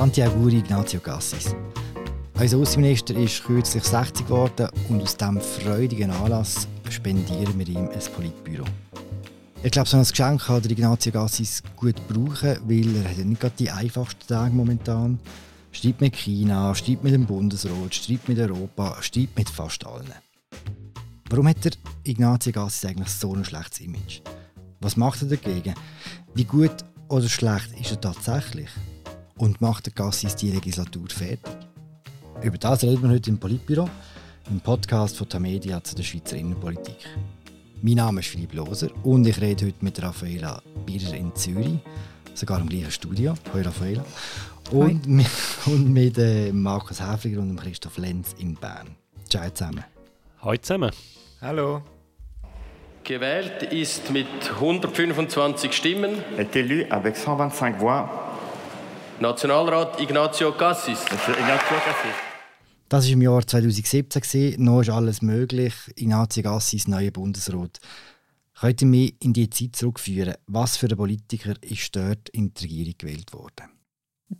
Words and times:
Tanti 0.00 0.22
Auguri 0.22 0.60
Ignazio 0.60 0.98
Cassis. 0.98 1.54
Unser 2.32 2.56
Außenminister 2.56 3.14
ist 3.16 3.44
kürzlich 3.44 3.84
60 3.84 4.26
geworden 4.26 4.68
und 4.88 5.02
aus 5.02 5.14
diesem 5.14 5.38
freudigen 5.42 6.10
Anlass 6.10 6.66
spendieren 6.88 7.58
wir 7.58 7.68
ihm 7.68 7.86
ein 7.90 8.12
Politbüro. 8.16 8.64
Ich 9.62 9.70
glaube, 9.70 9.90
so 9.90 9.98
ein 9.98 10.04
Geschenk 10.04 10.46
kann 10.46 10.62
der 10.62 10.70
Ignazio 10.70 11.12
Gassis 11.12 11.62
gut 11.76 11.96
brauchen, 12.08 12.56
weil 12.64 12.96
er 12.96 13.10
hat 13.10 13.18
ja 13.18 13.24
nicht 13.24 13.42
gerade 13.42 13.54
die 13.58 13.70
einfachsten 13.70 14.26
Tage 14.26 14.54
momentan. 14.54 15.18
Streit 15.70 16.00
mit 16.00 16.16
China, 16.16 16.74
Streit 16.74 17.04
mit 17.04 17.12
dem 17.12 17.26
Bundesrat, 17.26 17.94
Streit 17.94 18.26
mit 18.26 18.38
Europa, 18.38 18.96
Streit 19.02 19.36
mit 19.36 19.50
fast 19.50 19.86
allen. 19.86 20.14
Warum 21.28 21.46
hat 21.46 21.62
der 21.62 21.72
Ignazio 22.04 22.52
Gassis 22.52 22.86
eigentlich 22.88 23.10
so 23.10 23.34
ein 23.34 23.44
schlechtes 23.44 23.80
Image? 23.80 24.22
Was 24.80 24.96
macht 24.96 25.20
er 25.20 25.28
dagegen? 25.28 25.74
Wie 26.32 26.44
gut 26.44 26.86
oder 27.08 27.28
schlecht 27.28 27.78
ist 27.78 27.90
er 27.90 28.00
tatsächlich? 28.00 28.70
Und 29.40 29.62
macht 29.62 29.86
der 29.86 29.94
Gassis 29.94 30.36
die 30.36 30.50
Legislatur 30.50 31.08
fertig? 31.08 31.56
Über 32.42 32.58
das 32.58 32.82
reden 32.82 33.04
wir 33.04 33.08
heute 33.08 33.30
im 33.30 33.38
Politbüro, 33.38 33.88
im 34.50 34.60
Podcast 34.60 35.16
von 35.16 35.30
Tamedia 35.30 35.82
zu 35.82 35.94
der 35.94 36.02
Schweizer 36.02 36.36
Innenpolitik. 36.36 36.98
Mein 37.80 37.94
Name 37.94 38.20
ist 38.20 38.28
Philipp 38.28 38.52
Loser 38.52 38.90
und 39.02 39.26
ich 39.26 39.40
rede 39.40 39.64
heute 39.64 39.82
mit 39.82 40.02
Raffaela 40.02 40.60
Birrer 40.84 41.14
in 41.14 41.34
Zürich, 41.34 41.78
sogar 42.34 42.60
im 42.60 42.68
gleichen 42.68 42.90
Studio. 42.90 43.32
Hallo 43.54 43.64
Raffaela. 43.64 44.04
Und 44.72 45.06
mit, 45.06 45.26
und 45.64 45.90
mit 45.90 46.18
äh, 46.18 46.52
Markus 46.52 47.00
Häfliger 47.00 47.40
und 47.40 47.56
Christoph 47.56 47.96
Lenz 47.96 48.34
in 48.38 48.56
Bern. 48.56 48.94
Ciao 49.30 49.48
zusammen. 49.48 49.84
Hallo 50.42 50.58
zusammen. 50.58 50.90
Hallo. 51.40 51.80
Gewählt 53.04 53.62
ist 53.72 54.10
mit 54.10 54.26
125 54.56 55.72
Stimmen. 55.72 56.10
Est 56.36 56.54
élu 56.54 56.84
avec 56.90 57.16
125 57.16 57.80
voix. 57.80 58.29
Nationalrat 59.20 60.00
Ignazio 60.00 60.50
Cassis. 60.52 61.02
Ignacio 61.02 61.76
Cassis. 61.84 62.14
Das 62.88 63.04
war 63.04 63.12
im 63.12 63.20
Jahr 63.20 63.46
2017. 63.46 64.22
Gewesen. 64.22 64.64
Noch 64.64 64.80
ist 64.80 64.88
alles 64.88 65.20
möglich. 65.20 65.74
Ignazio 65.94 66.42
Gassis, 66.42 66.88
neuer 66.88 67.10
Bundesrat. 67.10 67.80
Könnt 68.58 68.80
ihr 68.80 68.86
mich 68.86 69.14
in 69.20 69.34
die 69.34 69.50
Zeit 69.50 69.76
zurückführen? 69.76 70.36
Was 70.46 70.78
für 70.78 70.86
ein 70.86 70.96
Politiker 70.96 71.52
ist 71.60 71.94
dort 71.94 72.30
in 72.30 72.54
die 72.54 72.62
Regierung 72.62 72.94
gewählt 72.96 73.32
worden? 73.34 73.68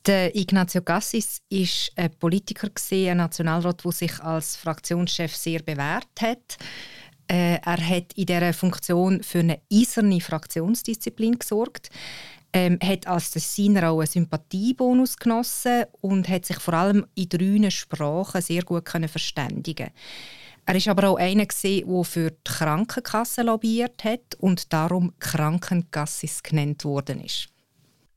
Der 0.07 0.35
Ignazio 0.35 0.81
Cassis 0.81 1.43
ist 1.51 1.93
ein 1.97 2.17
Politiker, 2.19 2.71
ein 2.93 3.17
Nationalrat, 3.19 3.85
der 3.85 3.93
sich 3.93 4.19
als 4.21 4.57
Fraktionschef 4.57 5.37
sehr 5.37 5.61
bewährt 5.61 6.23
hat. 6.23 6.57
Äh, 7.31 7.59
er 7.63 7.87
hat 7.87 8.15
in 8.15 8.27
dieser 8.27 8.55
Funktion 8.55 9.23
für 9.23 9.41
eine 9.41 9.61
eiserne 9.71 10.21
Fraktionsdisziplin 10.23 11.39
gesorgt, 11.39 11.91
ähm, 12.53 12.79
hat 12.83 13.07
als 13.07 13.31
Designer 13.31 13.91
auch 13.91 14.01
einen 14.01 14.07
Sympathiebonus 14.07 15.17
genossen 15.17 15.85
und 16.01 16.29
hat 16.29 16.45
sich 16.45 16.59
vor 16.59 16.75
allem 16.75 17.07
in 17.15 17.29
drei 17.29 17.71
Sprachen 17.71 18.43
sehr 18.43 18.63
gut 18.63 18.85
können 18.85 19.09
verständigen 19.09 19.91
er 20.71 20.77
ist 20.77 20.87
aber 20.87 21.09
auch 21.09 21.17
einer, 21.17 21.47
der 21.47 22.05
für 22.05 22.31
die 22.31 22.37
Krankenkasse 22.45 23.43
lobbyiert 23.43 24.05
hat 24.05 24.37
und 24.39 24.73
darum 24.73 25.13
Krankenkassis 25.19 26.45
genannt 26.45 26.85
worden 26.85 27.25
ist. 27.25 27.49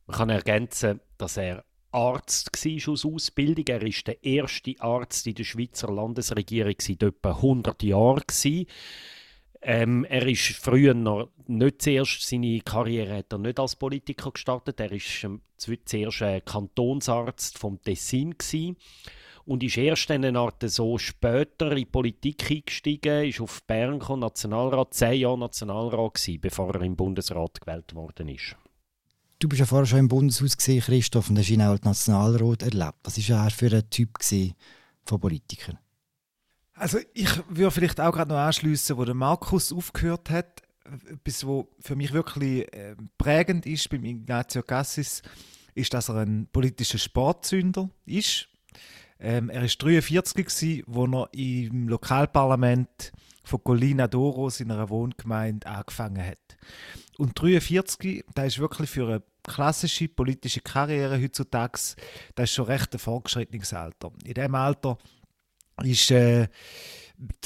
Man 0.05 0.17
kann 0.17 0.29
ergänzen, 0.29 0.99
dass 1.17 1.37
er 1.37 1.63
Arzt 1.91 2.51
war 2.53 2.93
aus 2.93 3.05
Ausbildung. 3.05 3.65
Er 3.67 3.81
ist 3.81 4.05
der 4.05 4.23
erste 4.23 4.75
Arzt 4.79 5.25
in 5.25 5.33
der 5.33 5.43
Schweizer 5.43 5.91
Landesregierung 5.91 6.75
seit 6.79 7.01
etwa 7.01 7.31
100 7.31 7.81
Jahren. 7.81 8.23
Ähm, 9.65 10.03
er 10.05 10.27
ist 10.27 10.57
früher 10.57 10.93
noch 10.93 11.29
nicht 11.47 11.81
zuerst 11.81 12.27
seine 12.27 12.59
Karriere 12.61 13.17
hat 13.17 13.31
er 13.31 13.39
nicht 13.39 13.59
als 13.59 13.77
Politiker 13.77 14.31
gestartet. 14.31 14.79
Er 14.79 14.91
ist 14.91 15.23
ähm, 15.23 15.41
zuerst 15.57 16.21
ein 16.21 16.43
Kantonsarzt 16.43 17.57
vom 17.57 17.81
Tessin 17.81 18.37
gewesen 18.37 18.75
und 19.45 19.63
ist 19.63 19.77
erst 19.77 20.11
eine 20.11 20.37
Art 20.37 20.63
so 20.69 20.97
später 20.97 21.71
in 21.71 21.77
die 21.77 21.85
Politik 21.85 22.49
eingestiegen, 22.49 23.25
ist 23.25 23.41
auf 23.41 23.63
Bern 23.63 23.99
gekommen, 23.99 24.21
Nationalrat, 24.21 24.93
zehn 24.93 25.21
Jahre 25.21 25.39
Nationalrat 25.39 26.15
gewesen, 26.15 26.41
bevor 26.41 26.75
er 26.75 26.81
im 26.81 26.95
Bundesrat 26.95 27.61
gewählt 27.61 27.93
worden 27.95 28.29
ist. 28.29 28.55
Du 29.39 29.49
bist 29.49 29.59
ja 29.59 29.65
vorher 29.65 29.85
schon 29.85 29.99
im 29.99 30.07
Bundeshaus 30.07 30.55
gesehen, 30.57 30.81
Christoph, 30.81 31.29
und 31.29 31.37
hast 31.37 31.49
ihn 31.49 31.61
auch 31.61 31.71
als 31.71 31.83
Nationalrat 31.83 32.63
erlebt. 32.63 32.95
Was 33.03 33.29
war 33.29 33.45
er 33.45 33.51
für 33.51 33.75
ein 33.75 33.89
Typ 33.89 34.17
von 35.05 35.19
Politikern? 35.19 35.79
Also 36.75 36.99
ich 37.13 37.29
würde 37.49 37.71
vielleicht 37.71 37.99
auch 37.99 38.11
gerade 38.11 38.31
noch 38.31 38.39
anschließen, 38.39 38.97
wo 38.97 39.05
der 39.05 39.13
Markus 39.13 39.71
aufgehört 39.71 40.29
hat. 40.29 40.61
Etwas, 41.09 41.47
was 41.47 41.65
für 41.79 41.95
mich 41.95 42.11
wirklich 42.11 42.73
äh, 42.73 42.95
prägend 43.17 43.65
ist 43.65 43.89
beim 43.89 44.03
Ignazio 44.03 44.63
Cassis, 44.63 45.21
ist, 45.75 45.93
dass 45.93 46.09
er 46.09 46.17
ein 46.17 46.47
politischer 46.51 46.97
Sportsünder 46.97 47.89
ist. 48.05 48.47
Ähm, 49.19 49.49
er 49.49 49.61
war 49.61 49.67
43 49.67 50.45
gewesen, 50.45 50.83
wo 50.87 51.05
er 51.05 51.29
im 51.33 51.87
Lokalparlament 51.87 53.13
von 53.45 53.63
Colina 53.63 54.05
d'Oro, 54.05 54.49
seiner 54.49 54.89
Wohngemeinde, 54.89 55.67
angefangen 55.67 56.25
hat. 56.25 56.57
Und 57.17 57.39
43, 57.39 58.25
da 58.33 58.45
ist 58.45 58.59
wirklich 58.59 58.89
für 58.89 59.07
eine 59.07 59.23
klassische 59.43 60.07
politische 60.07 60.61
Karriere 60.61 61.21
heutzutage, 61.21 61.79
das 62.35 62.49
ist 62.49 62.53
schon 62.53 62.65
recht 62.65 62.93
ein 62.93 62.99
fortgeschrittenes 62.99 63.73
Alter. 63.73 64.11
In 64.25 64.33
diesem 64.33 64.55
Alter 64.55 64.97
ist 65.81 66.11
äh, 66.11 66.47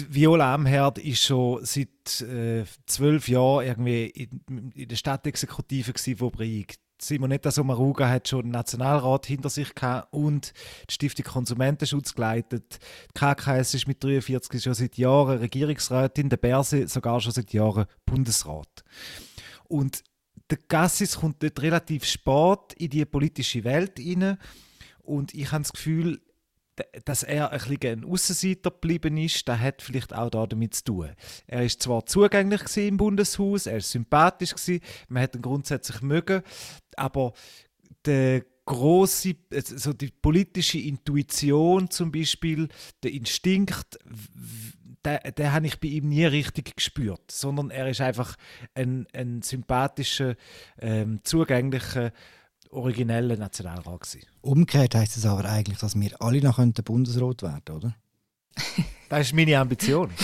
Viola 0.10 0.56
Amherd 0.56 0.98
ist 0.98 1.24
schon 1.24 1.64
seit 1.64 2.22
äh, 2.22 2.64
zwölf 2.86 3.28
Jahren 3.28 3.66
irgendwie 3.66 4.08
in, 4.08 4.72
in 4.74 4.88
der 4.88 4.96
Stadtexekutive 4.96 5.94
gewesen, 5.94 6.20
wobei 6.20 6.66
Simonetta 7.00 7.52
Sommaruga 7.52 8.10
hat 8.10 8.28
schon 8.28 8.44
den 8.44 8.52
Nationalrat 8.52 9.28
hinter 9.28 9.50
sich 9.50 9.76
gehabt 9.76 10.12
und 10.12 10.54
die 10.90 10.94
Stiftung 10.94 11.26
Konsumentenschutz 11.26 12.16
geleitet. 12.16 12.80
Die 13.10 13.20
KKS 13.20 13.76
ist 13.76 13.88
mit 13.88 14.04
43 14.04 14.64
schon 14.64 14.74
seit 14.74 14.98
Jahren 14.98 15.38
Regierungsrätin, 15.38 16.30
der 16.30 16.38
Berse 16.38 16.88
sogar 16.88 17.22
schon 17.22 17.34
seit 17.34 17.54
Jahren 17.54 17.86
Bundesrat. 18.06 18.84
Und 19.66 20.04
der 20.50 20.58
Gassis 20.68 21.18
kommt 21.18 21.44
dort 21.44 21.62
relativ 21.62 22.06
spät 22.06 22.74
in 22.78 22.90
die 22.90 23.06
politische 23.06 23.64
Welt 23.64 24.00
hinein 24.00 24.38
und 25.00 25.34
ich 25.34 25.52
habe 25.52 25.64
das 25.64 25.74
Gefühl, 25.74 26.22
dass 27.06 27.24
er 27.24 27.52
ein 27.52 27.60
bisschen 27.60 28.04
ein 28.04 28.06
Aussenseiter 28.06 28.72
geblieben 28.72 29.18
ist, 29.18 29.48
das 29.48 29.60
hat 29.60 29.82
vielleicht 29.82 30.14
auch 30.14 30.30
damit 30.30 30.76
zu 30.76 30.84
tun. 30.84 31.10
Er 31.48 31.64
ist 31.64 31.82
zwar 31.82 32.06
zugänglich 32.06 32.62
im 32.78 32.98
Bundeshaus, 32.98 33.66
er 33.66 33.78
ist 33.78 33.92
sympathisch 33.92 34.54
gewesen, 34.54 34.82
man 35.10 35.24
hat 35.24 35.36
ihn 35.36 35.42
grundsätzlich 35.42 36.02
mögen, 36.02 36.42
aber 36.96 37.34
der 38.06 38.44
große, 38.66 39.36
also 39.52 39.94
die 39.94 40.12
politische 40.12 40.80
Intuition 40.80 41.90
zum 41.90 42.12
Beispiel, 42.12 42.68
der 43.02 43.14
Instinkt, 43.14 43.98
den, 45.06 45.20
den 45.38 45.54
habe 45.54 45.68
ich 45.68 45.80
bei 45.80 45.88
ihm 45.88 46.10
nie 46.10 46.26
richtig 46.26 46.76
gespürt, 46.76 47.32
sondern 47.32 47.72
er 47.72 47.88
ist 47.90 48.02
einfach 48.02 48.36
ein, 48.76 49.08
ein 49.14 49.42
sympathischer, 49.42 50.36
ähm, 50.80 51.22
zugänglicher 51.24 52.12
originellen 52.72 53.40
Nationalrat. 53.40 54.02
Gewesen. 54.02 54.28
Umgekehrt 54.42 54.96
heisst 54.96 55.18
es 55.18 55.26
aber 55.26 55.46
eigentlich, 55.46 55.80
dass 55.80 56.00
wir 56.00 56.22
alle 56.22 56.42
noch 56.42 56.58
Bundesrat 56.84 57.42
werden 57.42 57.76
oder? 57.76 57.96
das 59.10 59.28
ist 59.28 59.34
meine 59.34 59.58
Ambition. 59.58 60.12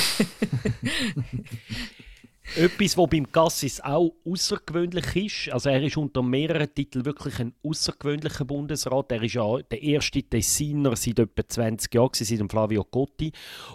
Etwas, 2.55 2.97
was 2.97 3.09
beim 3.09 3.31
Gassis 3.31 3.81
auch 3.81 4.13
außergewöhnlich 4.25 5.15
ist, 5.15 5.53
also 5.53 5.69
er 5.69 5.81
ist 5.81 5.97
unter 5.97 6.21
mehreren 6.21 6.71
Titeln 6.73 7.05
wirklich 7.05 7.39
ein 7.39 7.53
außergewöhnlicher 7.63 8.45
Bundesrat. 8.45 9.11
Er 9.11 9.23
ist 9.23 9.33
ja 9.33 9.57
der 9.59 9.81
erste 9.81 10.21
Tessiner 10.21 10.95
seit 10.95 11.17
etwa 11.19 11.47
20 11.47 11.93
Jahren, 11.93 12.09
seit 12.13 12.39
dem 12.39 12.49
Flavio 12.49 12.83
Cotti. 12.83 13.31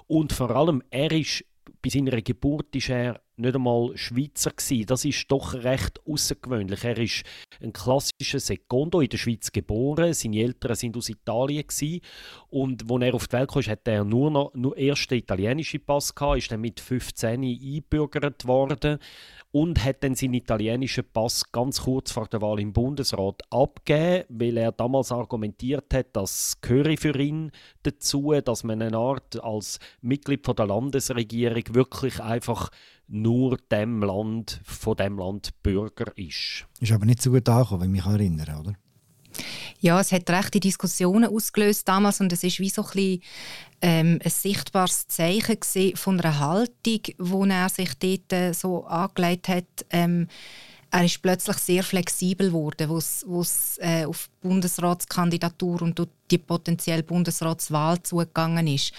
Und 0.07 0.33
vor 0.33 0.51
allem, 0.51 0.83
er 0.91 1.11
ist 1.11 1.45
bei 1.83 1.91
seiner 1.91 2.21
Geburt 2.23 2.75
ist 2.75 2.91
er 2.91 3.21
nicht 3.37 3.55
einmal 3.55 3.97
Schweizer 3.97 4.51
gewesen. 4.51 4.87
Das 4.87 5.05
ist 5.05 5.31
doch 5.31 5.55
recht 5.55 6.01
außergewöhnlich. 6.07 6.85
Er 6.85 6.99
ist 6.99 7.23
ein 7.63 7.73
klassischer 7.73 8.41
Secondo 8.41 9.01
in 9.01 9.09
der 9.09 9.19
Schweiz 9.19 9.53
geboren. 9.53 10.13
Seine 10.13 10.41
Eltern 10.41 10.75
sind 10.75 10.97
aus 10.97 11.09
Italien 11.09 11.67
gewesen. 11.67 12.01
und 12.51 12.91
als 12.91 13.03
er 13.03 13.15
auf 13.15 13.29
die 13.29 13.37
Welt 13.37 13.49
kam, 13.51 13.63
hat 13.63 13.89
er 13.89 14.05
nur 14.05 14.31
noch 14.31 14.55
nur 14.55 14.77
erst 14.77 15.11
den 15.11 15.19
italienischen 15.19 15.85
Pass 15.85 16.15
gehabt, 16.15 16.39
ist 16.39 16.51
dann 16.51 16.61
mit 16.61 16.81
15 16.81 17.43
eingebürgert 17.43 18.47
worden 18.47 18.99
und 19.51 19.83
hat 19.83 20.05
dann 20.05 20.15
seinen 20.15 20.35
italienischen 20.35 21.05
Pass 21.13 21.51
ganz 21.53 21.83
kurz 21.83 22.13
vor 22.13 22.27
der 22.27 22.43
Wahl 22.43 22.61
im 22.61 22.73
Bundesrat 22.73 23.43
abgegeben, 23.51 24.25
weil 24.29 24.57
er 24.57 24.73
damals 24.73 25.11
argumentiert 25.11 25.93
hat, 25.95 26.09
das 26.15 26.61
gehöre 26.61 26.97
für 26.99 27.19
ihn 27.19 27.51
dazu, 27.83 28.33
dass 28.45 28.65
man 28.65 28.83
eine 28.83 28.97
Art 28.97 29.43
als 29.43 29.79
Mitglied 30.03 30.45
von 30.45 30.57
der 30.57 30.67
Landesregierung 30.67 31.63
wirklich 31.73 32.21
einfach 32.21 32.71
nur 33.07 33.57
dem 33.71 34.03
Land, 34.03 34.61
von 34.65 34.97
dem 34.97 35.19
Land 35.19 35.63
Bürger 35.63 36.13
ist. 36.17 36.67
Ist 36.81 36.93
aber 36.93 37.07
nicht 37.07 37.23
so 37.23 37.31
gut 37.31 37.49
angekommen, 37.49 37.83
wenn 37.83 37.95
ich 37.95 38.05
mich 38.05 38.13
erinnere, 38.15 38.61
oder? 38.61 38.75
Ja, 39.81 40.01
es 40.01 40.13
hat 40.13 40.29
rechte 40.31 40.61
Diskussionen 40.61 41.31
ausgelöst 41.31 41.89
damals 41.89 42.21
und 42.21 42.33
es 42.33 42.45
ist 42.45 42.61
wie 42.61 42.71
so 42.71 42.83
ein, 42.83 42.91
bisschen, 42.93 43.23
ähm, 43.81 44.19
ein 44.25 44.31
sichtbares 44.31 45.07
Zeichen 45.09 45.59
von 45.95 46.21
einer 46.21 46.39
Haltung, 46.41 47.01
wo 47.19 47.45
er 47.45 47.69
sich 47.69 47.91
dort 47.99 48.33
äh, 48.33 48.53
so 48.53 48.85
angelegt 48.87 49.49
hat. 49.49 49.65
Ähm, 49.91 50.29
er 50.91 51.05
ist 51.05 51.23
plötzlich 51.23 51.57
sehr 51.59 51.83
flexibel 51.83 52.49
geworden, 52.49 52.89
wo 52.89 53.41
es 53.41 53.79
äh, 53.81 54.05
auf 54.05 54.29
Bundesratskandidatur 54.41 55.83
und 55.83 56.01
die 56.31 56.39
potenzielle 56.39 57.03
Bundesratswahl 57.03 58.03
zugegangen 58.03 58.67
ist. 58.67 58.93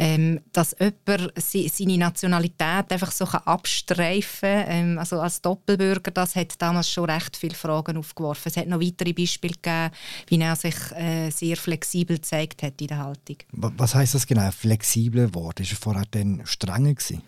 Ähm, 0.00 0.40
dass 0.52 0.76
jemand 0.78 1.32
seine 1.36 1.98
Nationalität 1.98 2.90
einfach 2.90 3.10
so 3.10 3.24
abstreifen 3.24 4.64
kann, 4.64 4.64
ähm, 4.68 4.98
also 4.98 5.20
als 5.20 5.42
Doppelbürger, 5.42 6.12
das 6.12 6.36
hat 6.36 6.54
damals 6.62 6.88
schon 6.88 7.10
recht 7.10 7.36
viele 7.36 7.56
Fragen 7.56 7.96
aufgeworfen. 7.96 8.48
Es 8.48 8.56
hat 8.56 8.68
noch 8.68 8.80
weitere 8.80 9.12
Beispiele 9.12 9.54
gegeben, 9.54 9.90
wie 10.28 10.40
er 10.40 10.54
sich 10.54 10.76
äh, 10.92 11.30
sehr 11.30 11.56
flexibel 11.56 12.16
gezeigt 12.16 12.62
hat 12.62 12.80
in 12.80 12.86
der 12.86 12.98
Haltung. 12.98 13.38
Was 13.50 13.94
heißt 13.96 14.14
das 14.14 14.26
genau, 14.26 14.50
flexibler 14.52 15.34
Wort? 15.34 15.60
Ist 15.60 15.72
er 15.72 15.78
vorher 15.78 16.04
dann 16.10 16.42
strenger 16.44 16.94
gewesen? 16.94 17.22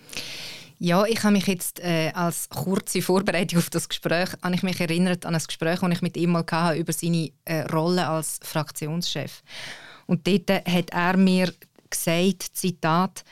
Ja, 0.83 1.05
ich 1.05 1.23
habe 1.23 1.35
mich 1.35 1.47
jetzt 1.47 1.79
äh, 1.81 2.11
als 2.15 2.49
kurze 2.49 3.03
Vorbereitung 3.03 3.59
auf 3.59 3.69
das 3.69 3.87
Gespräch 3.87 4.31
habe 4.43 4.55
ich 4.55 4.63
mich 4.63 4.81
erinnert 4.81 5.27
an 5.27 5.35
ein 5.35 5.43
Gespräch, 5.47 5.81
das 5.81 5.93
ich 5.93 6.01
mit 6.01 6.17
ihm 6.17 6.31
mal 6.31 6.47
hatte, 6.51 6.79
über 6.79 6.95
seine 6.95 7.31
äh, 7.45 7.61
Rolle 7.71 8.09
als 8.09 8.41
Fraktionschef. 8.43 9.43
Und 10.07 10.27
dort 10.27 10.49
hat 10.49 10.89
er 10.91 11.19
mir 11.19 11.53
gesagt, 11.91 12.57
Zitat, 12.57 13.25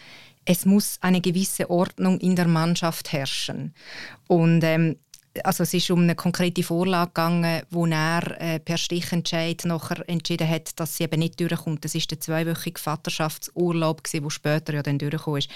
es 0.44 0.66
muss 0.66 0.98
eine 1.00 1.22
gewisse 1.22 1.70
Ordnung 1.70 2.20
in 2.20 2.36
der 2.36 2.48
Mannschaft 2.48 3.12
herrschen. 3.14 3.72
Und 4.26 4.62
ähm, 4.62 4.96
also 5.44 5.62
es 5.62 5.74
ist 5.74 5.90
um 5.90 6.02
eine 6.02 6.14
konkrete 6.14 6.62
Vorlage 6.62 7.08
gegangen, 7.08 7.62
wo 7.70 7.86
er 7.86 8.40
äh, 8.40 8.58
per 8.60 8.78
Stichentscheid 8.78 9.64
nachher 9.64 10.08
entschieden 10.08 10.48
hat, 10.48 10.78
dass 10.78 10.96
sie 10.96 11.04
eben 11.04 11.18
nicht 11.18 11.40
durchkommt. 11.40 11.84
Das 11.84 11.94
ist 11.94 12.10
der 12.10 12.20
zweiwöchige 12.20 12.80
Vaterschaftsurlaub, 12.80 14.02
der 14.04 14.30
später 14.30 14.74
ja 14.74 14.82
dann 14.82 14.98
durchgekommen 14.98 15.38
ist. 15.38 15.50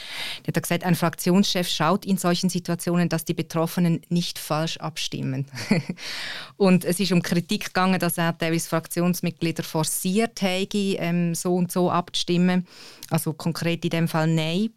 Er 0.44 0.54
hat 0.54 0.62
gesagt, 0.62 0.84
ein 0.84 0.94
Fraktionschef 0.94 1.68
schaut 1.68 2.04
in 2.04 2.16
solchen 2.16 2.50
Situationen, 2.50 3.08
dass 3.08 3.24
die 3.24 3.34
Betroffenen 3.34 4.00
nicht 4.08 4.38
falsch 4.38 4.76
abstimmen. 4.78 5.46
und 6.56 6.84
es 6.84 7.00
ist 7.00 7.12
um 7.12 7.22
Kritik 7.22 7.66
gegangen, 7.66 8.00
dass 8.00 8.18
er 8.18 8.36
teilweise 8.36 8.68
Fraktionsmitglieder 8.68 9.62
forciert 9.62 10.42
habe, 10.42 10.68
ähm, 10.72 11.34
so 11.34 11.54
und 11.54 11.72
so 11.72 11.90
abzustimmen. 11.90 12.66
Also 13.10 13.32
konkret 13.32 13.84
in 13.84 13.90
dem 13.90 14.08
Fall 14.08 14.26
Nein. 14.26 14.70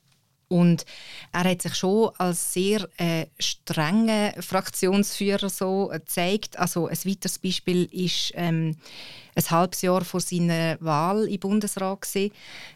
Und 0.47 0.85
er 1.31 1.43
hat 1.43 1.61
sich 1.61 1.75
schon 1.75 2.11
als 2.17 2.53
sehr 2.53 2.87
äh, 2.97 3.25
strenger 3.39 4.33
Fraktionsführer 4.39 5.49
so 5.49 5.87
gezeigt. 5.87 6.57
Also 6.59 6.87
ein 6.87 6.97
weiteres 7.05 7.39
Beispiel 7.39 7.85
ist 7.91 8.31
ähm, 8.35 8.75
ein 9.35 9.49
halbes 9.49 9.81
Jahr 9.81 10.05
vor 10.05 10.21
seiner 10.21 10.77
Wahl 10.81 11.27
im 11.27 11.39
Bundesrat 11.39 12.01
gewesen, 12.01 12.31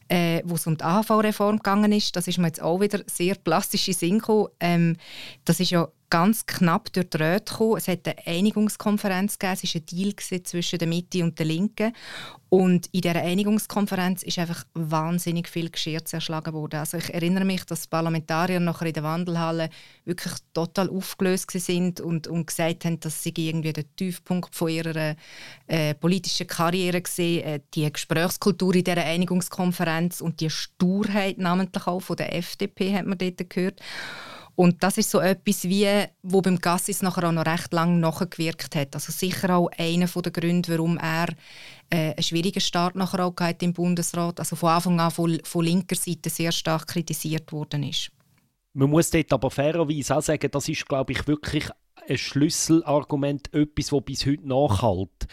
äh, 0.07 0.41
wo 0.45 0.55
es 0.55 0.67
um 0.67 0.77
die 0.77 0.83
AHV-Reform 0.83 1.57
gegangen 1.57 1.91
ist. 1.91 2.15
Das 2.15 2.27
ist 2.27 2.37
mir 2.37 2.47
jetzt 2.47 2.61
auch 2.61 2.81
wieder 2.81 3.01
sehr 3.05 3.35
plastisch 3.35 3.87
in 3.87 3.93
Sinn 3.93 4.19
gekommen. 4.19 4.49
Ähm, 4.59 4.97
das 5.45 5.59
ist 5.59 5.71
ja 5.71 5.87
ganz 6.09 6.45
knapp 6.45 6.91
durch 6.93 7.09
die 7.09 7.17
Röte 7.17 7.51
gekommen. 7.51 7.77
Es 7.77 7.87
hat 7.87 8.07
eine 8.07 8.15
Einigungskonferenz 8.25 9.37
gegeben. 9.37 9.59
Es 9.61 9.75
war 9.75 9.81
ein 9.81 9.85
Deal 9.85 10.43
zwischen 10.43 10.79
der 10.79 10.87
Mitte 10.87 11.23
und 11.23 11.37
der 11.37 11.45
Linken. 11.45 11.93
Und 12.49 12.87
in 12.87 13.01
dieser 13.01 13.21
Einigungskonferenz 13.21 14.23
ist 14.23 14.39
einfach 14.39 14.65
wahnsinnig 14.73 15.47
viel 15.47 15.69
Geschirr 15.69 16.03
zerschlagen 16.03 16.53
worden. 16.53 16.79
Also 16.79 16.97
ich 16.97 17.13
erinnere 17.13 17.45
mich, 17.45 17.63
dass 17.65 17.83
die 17.83 17.89
Parlamentarier 17.89 18.59
nachher 18.59 18.87
in 18.87 18.93
der 18.93 19.03
Wandelhalle 19.03 19.69
wirklich 20.03 20.33
total 20.53 20.89
aufgelöst 20.89 21.51
sind 21.51 22.01
und, 22.01 22.27
und 22.27 22.47
gesagt 22.47 22.85
haben, 22.85 22.99
dass 22.99 23.21
sie 23.21 23.33
irgendwie 23.35 23.71
der 23.71 23.95
Tiefpunkt 23.95 24.55
von 24.55 24.69
ihrer 24.69 25.15
äh, 25.67 25.93
politischen 25.93 26.47
Karriere 26.47 27.01
gesehen, 27.01 27.43
äh, 27.45 27.59
die 27.75 27.91
Gesprächskultur 27.91 28.73
in 28.73 28.83
dieser 28.83 29.05
Einigungskonferenz 29.05 30.19
und 30.19 30.39
die 30.39 30.49
Sturheit 30.49 31.37
namentlich 31.37 31.85
auch 31.85 31.99
von 31.99 32.17
der 32.17 32.35
FDP 32.35 32.95
hat 32.95 33.05
man 33.05 33.19
dort 33.19 33.47
gehört. 33.47 33.79
Und 34.59 34.83
das 34.83 34.97
ist 34.97 35.09
so 35.09 35.21
etwas 35.21 35.63
wie, 35.63 35.87
wo 36.21 36.41
beim 36.41 36.59
Gassis 36.59 37.01
nachher 37.01 37.29
auch 37.29 37.31
noch 37.31 37.45
recht 37.45 37.71
lange 37.71 37.97
nachgewirkt 37.97 38.75
hat. 38.75 38.93
Also 38.93 39.09
sicher 39.13 39.55
auch 39.55 39.69
einer 39.77 40.05
der 40.05 40.31
Gründe, 40.33 40.73
warum 40.73 40.97
er 40.97 41.29
äh, 41.89 42.11
einen 42.11 42.21
schwierigen 42.21 42.59
Start 42.59 42.97
nachher 42.97 43.25
auch 43.25 43.33
hat 43.39 43.63
im 43.63 43.71
Bundesrat, 43.71 44.37
also 44.37 44.57
von 44.57 44.71
Anfang 44.71 44.99
an 44.99 45.11
von, 45.11 45.39
von 45.45 45.63
linker 45.63 45.95
Seite 45.95 46.29
sehr 46.29 46.51
stark 46.51 46.87
kritisiert 46.87 47.53
worden 47.53 47.83
ist. 47.83 48.11
Man 48.73 48.89
muss 48.89 49.09
dort 49.09 49.31
aber 49.31 49.49
fairerweise 49.49 50.17
auch 50.17 50.21
sagen, 50.21 50.51
das 50.51 50.67
ist, 50.67 50.85
glaube 50.89 51.13
ich, 51.13 51.25
wirklich 51.25 51.69
ein 52.09 52.17
Schlüsselargument, 52.17 53.53
etwas, 53.53 53.87
das 53.91 54.03
bis 54.03 54.25
heute 54.25 54.45
nachhält. 54.45 55.27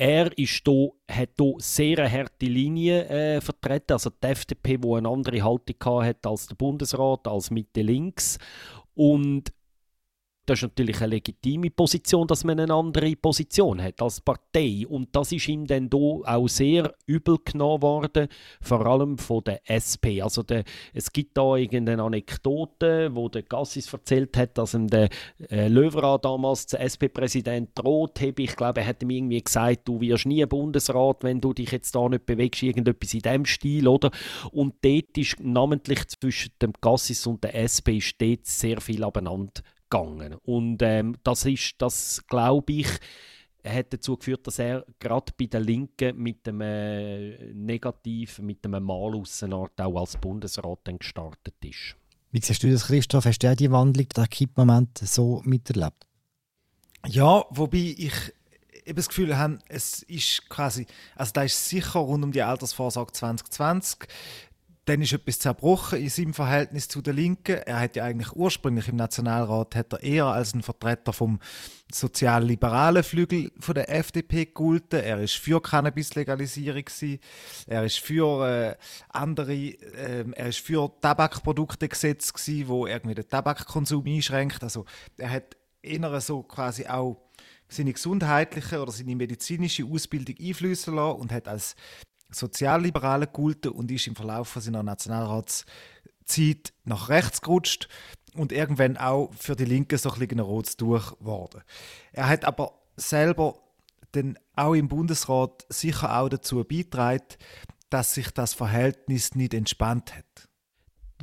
Er 0.00 0.30
ist 0.38 0.64
da, 0.64 0.90
hat 1.10 1.30
hier 1.40 1.54
sehr 1.58 1.98
eine 1.98 2.12
harte 2.12 2.46
Linie 2.46 3.08
äh, 3.08 3.40
vertreten, 3.40 3.94
also 3.94 4.10
die 4.10 4.28
FDP, 4.28 4.76
die 4.76 4.88
eine 4.92 5.08
andere 5.08 5.42
Haltung 5.42 6.04
hatte 6.04 6.28
als 6.28 6.46
der 6.46 6.54
Bundesrat, 6.54 7.26
als 7.26 7.50
Mitte-Links. 7.50 8.38
Und 8.94 9.52
das 10.48 10.60
ist 10.60 10.62
natürlich 10.62 11.00
eine 11.02 11.14
legitime 11.14 11.70
Position, 11.70 12.26
dass 12.26 12.42
man 12.42 12.58
eine 12.58 12.72
andere 12.72 13.14
Position 13.16 13.82
hat 13.82 14.00
als 14.00 14.20
Partei. 14.20 14.86
Und 14.88 15.14
das 15.14 15.30
ist 15.32 15.46
ihm 15.46 15.66
dann 15.66 15.90
auch 15.92 16.48
sehr 16.48 16.94
übel 17.06 17.36
genommen 17.44 17.82
worden, 17.82 18.28
vor 18.62 18.86
allem 18.86 19.18
von 19.18 19.44
der 19.44 19.60
SP. 19.68 20.22
Also 20.22 20.42
der, 20.42 20.64
es 20.94 21.12
gibt 21.12 21.36
da 21.36 21.56
irgendeine 21.56 22.02
Anekdote, 22.02 23.14
wo 23.14 23.28
der 23.28 23.42
Gassis 23.42 23.92
erzählt 23.92 24.38
hat, 24.38 24.56
dass 24.56 24.72
ihm 24.72 24.86
der 24.86 25.10
äh, 25.50 25.68
Löwera 25.68 26.16
damals, 26.16 26.66
der 26.66 26.80
SP-Präsident, 26.80 27.70
droht 27.74 28.18
habe. 28.22 28.42
Ich 28.42 28.56
glaube, 28.56 28.80
er 28.80 28.86
hat 28.86 29.02
ihm 29.02 29.10
irgendwie 29.10 29.42
gesagt, 29.42 29.86
du 29.86 30.00
wirst 30.00 30.24
nie 30.24 30.46
Bundesrat, 30.46 31.24
wenn 31.24 31.42
du 31.42 31.52
dich 31.52 31.72
jetzt 31.72 31.94
da 31.94 32.08
nicht 32.08 32.24
bewegst, 32.24 32.62
irgendetwas 32.62 33.12
in 33.12 33.20
diesem 33.20 33.44
Stil, 33.44 33.86
oder? 33.86 34.10
Und 34.50 34.76
dort 34.82 35.18
ist 35.18 35.40
namentlich 35.40 36.08
zwischen 36.08 36.52
dem 36.62 36.72
Gassis 36.80 37.26
und 37.26 37.44
der 37.44 37.54
SP 37.60 38.00
steht 38.00 38.46
sehr 38.46 38.80
viel 38.80 39.04
abeinander 39.04 39.62
gegangen. 39.90 40.34
Und 40.42 40.82
ähm, 40.82 41.16
das 41.22 41.44
ist, 41.44 41.74
das 41.78 42.24
glaube 42.26 42.72
ich, 42.72 42.88
hat 43.64 43.92
dazu 43.92 44.16
geführt, 44.16 44.46
dass 44.46 44.58
er 44.58 44.84
gerade 44.98 45.32
bei 45.38 45.46
den 45.46 45.64
Linken 45.64 46.16
mit 46.16 46.46
dem 46.46 46.60
äh, 46.60 47.52
Negativ, 47.52 48.38
mit 48.38 48.64
dem 48.64 48.82
Malaussenart 48.82 49.80
auch 49.80 50.00
als 50.00 50.16
Bundesrat 50.16 50.80
dann 50.84 50.98
gestartet 50.98 51.54
ist. 51.64 51.96
Wie 52.30 52.40
siehst 52.40 52.62
du 52.62 52.70
das, 52.70 52.86
Christoph? 52.86 53.24
Hast 53.24 53.38
du 53.38 53.50
auch 53.50 53.56
die 53.56 53.70
Wandlung, 53.70 54.08
den 54.08 54.28
Kippmoment 54.28 54.98
so 54.98 55.40
miterlebt? 55.44 56.06
Ja, 57.06 57.44
wobei 57.50 57.94
ich 57.96 58.12
eben 58.84 58.96
das 58.96 59.08
Gefühl 59.08 59.36
habe, 59.36 59.58
es 59.68 60.02
ist 60.02 60.48
quasi, 60.48 60.86
also 61.14 61.32
da 61.32 61.42
ist 61.42 61.68
sicher 61.68 62.00
rund 62.00 62.24
um 62.24 62.32
die 62.32 62.42
Altersvorsorge 62.42 63.12
2020 63.12 64.08
dann 64.88 65.02
ist 65.02 65.12
etwas 65.12 65.38
zerbrochen 65.38 66.00
in 66.00 66.08
seinem 66.08 66.32
Verhältnis 66.32 66.88
zu 66.88 67.02
den 67.02 67.16
Linken. 67.16 67.56
Er 67.66 67.80
hat 67.80 67.96
ja 67.96 68.04
eigentlich 68.04 68.34
ursprünglich 68.34 68.88
im 68.88 68.96
Nationalrat 68.96 69.76
hat 69.76 69.92
er 69.92 70.02
eher 70.02 70.26
als 70.26 70.54
ein 70.54 70.62
Vertreter 70.62 71.12
vom 71.12 71.40
sozial-liberalen 71.92 73.02
Flügel 73.02 73.52
von 73.60 73.74
der 73.74 73.94
FDP 73.94 74.46
gegolten. 74.46 75.00
Er 75.00 75.20
ist 75.20 75.34
für 75.34 75.60
Cannabis-Legalisierung 75.60 76.84
Er 77.66 77.84
ist 77.84 77.98
für 77.98 78.48
äh, 78.48 78.76
andere, 79.10 79.54
äh, 79.54 80.24
er 80.32 80.48
ist 80.48 80.60
für 80.60 80.90
Tabakproduktegesetz 81.02 82.32
gsi, 82.32 82.64
wo 82.66 82.86
irgendwie 82.86 83.14
den 83.14 83.28
Tabakkonsum 83.28 84.06
einschränkt. 84.06 84.62
Also 84.62 84.86
er 85.18 85.30
hat 85.30 85.56
eher 85.82 86.20
so 86.22 86.42
quasi 86.42 86.86
auch 86.86 87.20
seine 87.68 87.92
gesundheitliche 87.92 88.80
oder 88.80 88.92
seine 88.92 89.14
medizinische 89.14 89.84
Ausbildung 89.84 90.36
einflüssen 90.40 90.94
lassen 90.94 91.20
und 91.20 91.32
hat 91.32 91.46
als 91.46 91.76
Sozialliberale 92.30 93.26
gehalten 93.26 93.68
und 93.68 93.90
ist 93.90 94.06
im 94.06 94.16
Verlauf 94.16 94.56
seiner 94.60 94.82
Nationalratszeit 94.82 96.72
nach 96.84 97.08
rechts 97.08 97.40
gerutscht 97.40 97.88
und 98.34 98.52
irgendwann 98.52 98.96
auch 98.96 99.32
für 99.34 99.56
die 99.56 99.64
Linke 99.64 99.98
so 99.98 100.10
ein 100.10 100.18
bisschen 100.18 100.38
ein 100.38 100.44
rotes 100.44 100.76
Tuch 100.76 101.18
geworden. 101.18 101.62
Er 102.12 102.28
hat 102.28 102.44
aber 102.44 102.72
selber 102.96 103.58
dann 104.12 104.38
auch 104.56 104.74
im 104.74 104.88
Bundesrat 104.88 105.66
sicher 105.68 106.18
auch 106.18 106.28
dazu 106.28 106.64
beigetragen, 106.64 107.24
dass 107.90 108.14
sich 108.14 108.30
das 108.30 108.54
Verhältnis 108.54 109.34
nicht 109.34 109.54
entspannt 109.54 110.14
hat. 110.14 110.48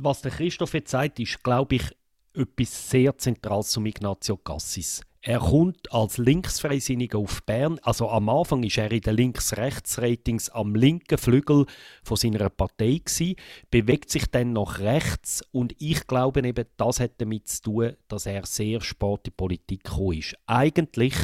Was 0.00 0.22
der 0.22 0.32
Christoph 0.32 0.74
jetzt 0.74 0.90
sagt, 0.90 1.18
ist, 1.20 1.42
glaube 1.42 1.76
ich, 1.76 1.96
etwas 2.36 2.90
sehr 2.90 3.16
Zentrales 3.16 3.70
zum 3.70 3.86
Ignazio 3.86 4.36
Cassis. 4.36 5.02
Er 5.22 5.40
kommt 5.40 5.92
als 5.92 6.18
Linksfreisinniger 6.18 7.18
auf 7.18 7.42
Bern. 7.42 7.80
Also 7.82 8.08
am 8.08 8.28
Anfang 8.28 8.62
ist 8.62 8.78
er 8.78 8.92
in 8.92 9.00
den 9.00 9.16
Links-Rechts-Ratings 9.16 10.50
am 10.50 10.76
linken 10.76 11.18
Flügel 11.18 11.66
von 12.04 12.16
seiner 12.16 12.48
Partei 12.48 13.00
gewesen, 13.04 13.34
bewegt 13.68 14.08
sich 14.08 14.26
dann 14.26 14.52
nach 14.52 14.78
rechts 14.78 15.42
und 15.50 15.74
ich 15.80 16.06
glaube 16.06 16.46
eben, 16.46 16.64
das 16.76 17.00
hat 17.00 17.14
damit 17.18 17.48
zu 17.48 17.62
tun, 17.62 17.96
dass 18.06 18.26
er 18.26 18.46
sehr 18.46 18.80
spät 18.80 19.18
in 19.18 19.22
die 19.26 19.30
Politik 19.32 19.82
gekommen 19.82 20.18
ist. 20.18 20.36
Eigentlich, 20.46 21.16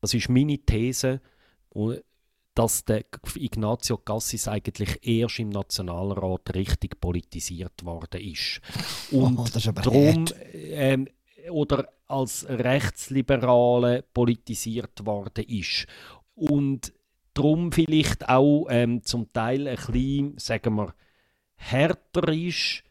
das 0.00 0.12
ist 0.12 0.28
meine 0.28 0.58
These, 0.58 1.20
dass 2.56 2.86
der 2.86 3.04
Ignazio 3.34 3.98
Cassis 3.98 4.48
eigentlich 4.48 5.06
erst 5.06 5.38
im 5.40 5.50
Nationalrat 5.50 6.54
richtig 6.54 6.98
politisiert 6.98 7.84
worden 7.84 8.20
ist. 8.22 8.62
Und 9.10 9.38
oh, 9.38 9.44
ist 9.44 9.66
darum, 9.66 10.24
ähm, 10.54 11.06
oder 11.50 11.86
als 12.08 12.46
Rechtsliberale 12.48 14.04
politisiert 14.14 15.04
worden 15.04 15.44
ist. 15.44 15.86
Und 16.34 16.94
darum 17.34 17.72
vielleicht 17.72 18.26
auch 18.26 18.68
ähm, 18.70 19.02
zum 19.02 19.30
Teil 19.34 19.68
ein 19.68 19.76
bisschen, 19.76 20.38
sagen 20.38 20.76
wir, 20.76 20.94
härter 21.56 22.32
ist 22.32 22.84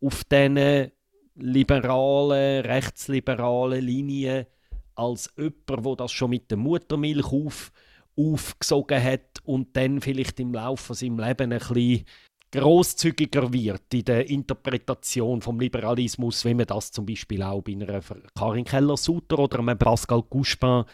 auf 0.00 0.24
diesen 0.24 0.92
liberalen, 1.34 2.64
rechtsliberalen 2.64 3.84
Linien 3.84 4.46
als 4.94 5.30
jemand, 5.36 5.86
der 5.86 5.96
das 5.96 6.12
schon 6.12 6.30
mit 6.30 6.50
der 6.50 6.56
Muttermilch 6.56 7.32
auf, 7.32 7.70
aufgesogen 8.16 9.02
hat 9.02 9.40
und 9.44 9.76
dann 9.76 10.00
vielleicht 10.00 10.40
im 10.40 10.52
Laufe 10.52 10.94
seines 10.94 11.26
Lebens 11.26 11.52
ein 11.52 11.74
bisschen 11.74 12.04
großzügiger 12.52 13.52
wird 13.52 13.94
in 13.94 14.04
der 14.04 14.28
Interpretation 14.28 15.40
vom 15.40 15.60
Liberalismus, 15.60 16.44
wenn 16.44 16.56
man 16.56 16.66
das 16.66 16.90
zum 16.90 17.06
Beispiel 17.06 17.42
auch 17.42 17.62
bei 17.62 17.72
einer 17.72 18.00
Karin 18.34 18.64
Keller-Sutter 18.64 19.38
oder 19.38 19.60
einem 19.60 19.78
Pascal 19.78 20.22
Couchepin 20.22 20.84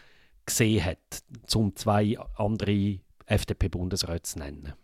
gesehen 0.45 0.85
hat, 0.85 1.23
um 1.55 1.75
zwei 1.75 2.17
andere 2.37 2.99
FDP-Bundesräte 3.27 4.23
zu 4.23 4.39
nennen. 4.39 4.75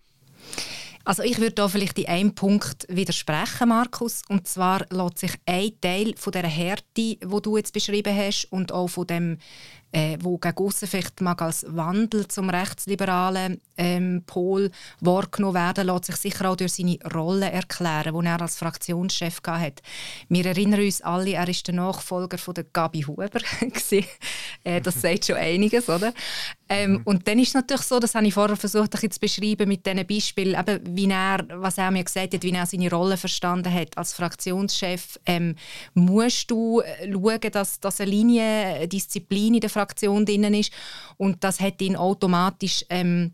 Also 1.04 1.24
ich 1.24 1.38
würde 1.38 1.52
da 1.52 1.68
vielleicht 1.68 1.98
in 1.98 2.06
einem 2.06 2.34
Punkt 2.34 2.86
widersprechen, 2.88 3.68
Markus. 3.68 4.22
Und 4.28 4.46
zwar 4.46 4.86
lässt 4.90 5.18
sich 5.18 5.32
ein 5.46 5.72
Teil 5.80 6.14
von 6.16 6.32
der 6.32 6.46
Härte, 6.46 6.84
die 6.94 7.18
du 7.20 7.56
jetzt 7.56 7.72
beschrieben 7.72 8.16
hast, 8.16 8.46
und 8.52 8.70
auch 8.70 8.88
von 8.88 9.06
dem 9.08 9.38
äh, 9.92 10.16
wo 10.20 10.38
gegen 10.38 10.56
aussen 10.56 10.88
vielleicht 10.88 11.20
mag 11.20 11.40
als 11.42 11.66
Wandel 11.68 12.26
zum 12.26 12.48
rechtsliberalen 12.50 13.60
ähm, 13.76 14.22
Pol 14.26 14.70
wahrgenommen 15.00 15.54
werden, 15.54 15.86
lässt 15.86 16.06
sich 16.06 16.16
sicher 16.16 16.50
auch 16.50 16.56
durch 16.56 16.72
seine 16.72 16.98
Rolle 17.14 17.50
erklären, 17.50 18.18
die 18.18 18.26
er 18.26 18.40
als 18.40 18.56
Fraktionschef 18.56 19.40
hatte. 19.46 19.82
Wir 20.28 20.46
erinnern 20.46 20.80
uns 20.80 21.02
alle, 21.02 21.34
er 21.34 21.48
ist 21.48 21.66
der 21.66 21.74
Nachfolger 21.74 22.38
von 22.38 22.54
der 22.54 22.64
Gabi 22.64 23.02
Huber. 23.02 23.28
äh, 24.64 24.80
das 24.80 25.00
sagt 25.00 25.26
schon 25.26 25.36
einiges, 25.36 25.88
oder? 25.88 26.14
Ähm, 26.68 26.92
mhm. 26.92 27.00
Und 27.04 27.28
dann 27.28 27.38
ist 27.38 27.48
es 27.48 27.54
natürlich 27.54 27.82
so, 27.82 27.98
das 27.98 28.14
habe 28.14 28.26
ich 28.26 28.34
vorher 28.34 28.56
versucht 28.56 28.94
ein 28.94 29.10
zu 29.10 29.20
beschreiben 29.20 29.68
mit 29.68 29.84
diesen 29.84 30.06
Beispielen, 30.06 30.58
eben, 30.58 30.96
wie 30.96 31.10
er, 31.10 31.44
was 31.52 31.76
er 31.76 31.90
mir 31.90 32.04
gesagt 32.04 32.32
hat, 32.32 32.42
wie 32.42 32.52
er 32.52 32.64
seine 32.64 32.90
Rolle 32.90 33.18
verstanden 33.18 33.72
hat 33.72 33.98
als 33.98 34.14
Fraktionschef. 34.14 35.18
Ähm, 35.26 35.56
musst 35.92 36.50
du 36.50 36.80
äh, 36.80 37.12
schauen, 37.12 37.40
dass, 37.52 37.78
dass 37.78 38.00
eine 38.00 38.10
Linie, 38.10 38.88
Disziplin 38.88 39.54
in 39.54 39.60
der 39.60 39.68
Fraktion 39.68 39.81
Fraktion 39.82 40.24
drin 40.24 40.54
ist. 40.54 40.72
Und 41.16 41.42
das 41.44 41.60
hat 41.60 41.80
ihn 41.82 41.96
automatisch 41.96 42.84
ähm, 42.88 43.32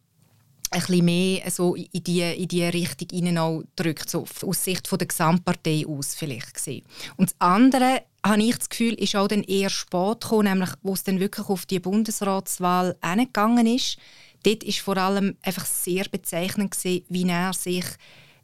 ein 0.71 0.81
bisschen 0.81 1.05
mehr 1.05 1.50
so 1.50 1.75
in 1.75 2.05
die, 2.05 2.21
in 2.21 2.49
die 2.49 2.64
Richtung 2.64 3.09
hineingedrückt, 3.11 4.11
so 4.11 4.26
aus 4.43 4.64
Sicht 4.64 4.87
von 4.87 4.99
der 4.99 5.09
Gesamtpartei 5.09 5.85
aus 5.87 6.14
vielleicht 6.14 6.55
gesehen. 6.55 6.85
Und 7.17 7.31
das 7.31 7.37
andere, 7.38 8.02
habe 8.25 8.43
ich 8.43 8.57
das 8.57 8.69
Gefühl, 8.69 8.95
ist 8.95 9.17
auch 9.17 9.28
dann 9.28 9.43
eher 9.43 9.71
spät 9.71 10.21
gekommen, 10.21 10.45
nämlich 10.45 10.71
wo 10.83 10.93
es 10.93 11.05
dann 11.05 11.21
wirklich 11.21 11.49
auf 11.49 11.67
die 11.67 11.81
Bundesratswahl 11.81 12.97
hingegangen 13.02 13.67
ist. 13.67 13.97
Dort 14.43 14.62
ist 14.64 14.81
vor 14.81 14.97
allem 14.97 15.37
einfach 15.43 15.64
sehr 15.64 16.05
bezeichnend 16.05 16.73
gewesen, 16.73 17.05
wie 17.09 17.28
er 17.28 17.52
sich 17.52 17.85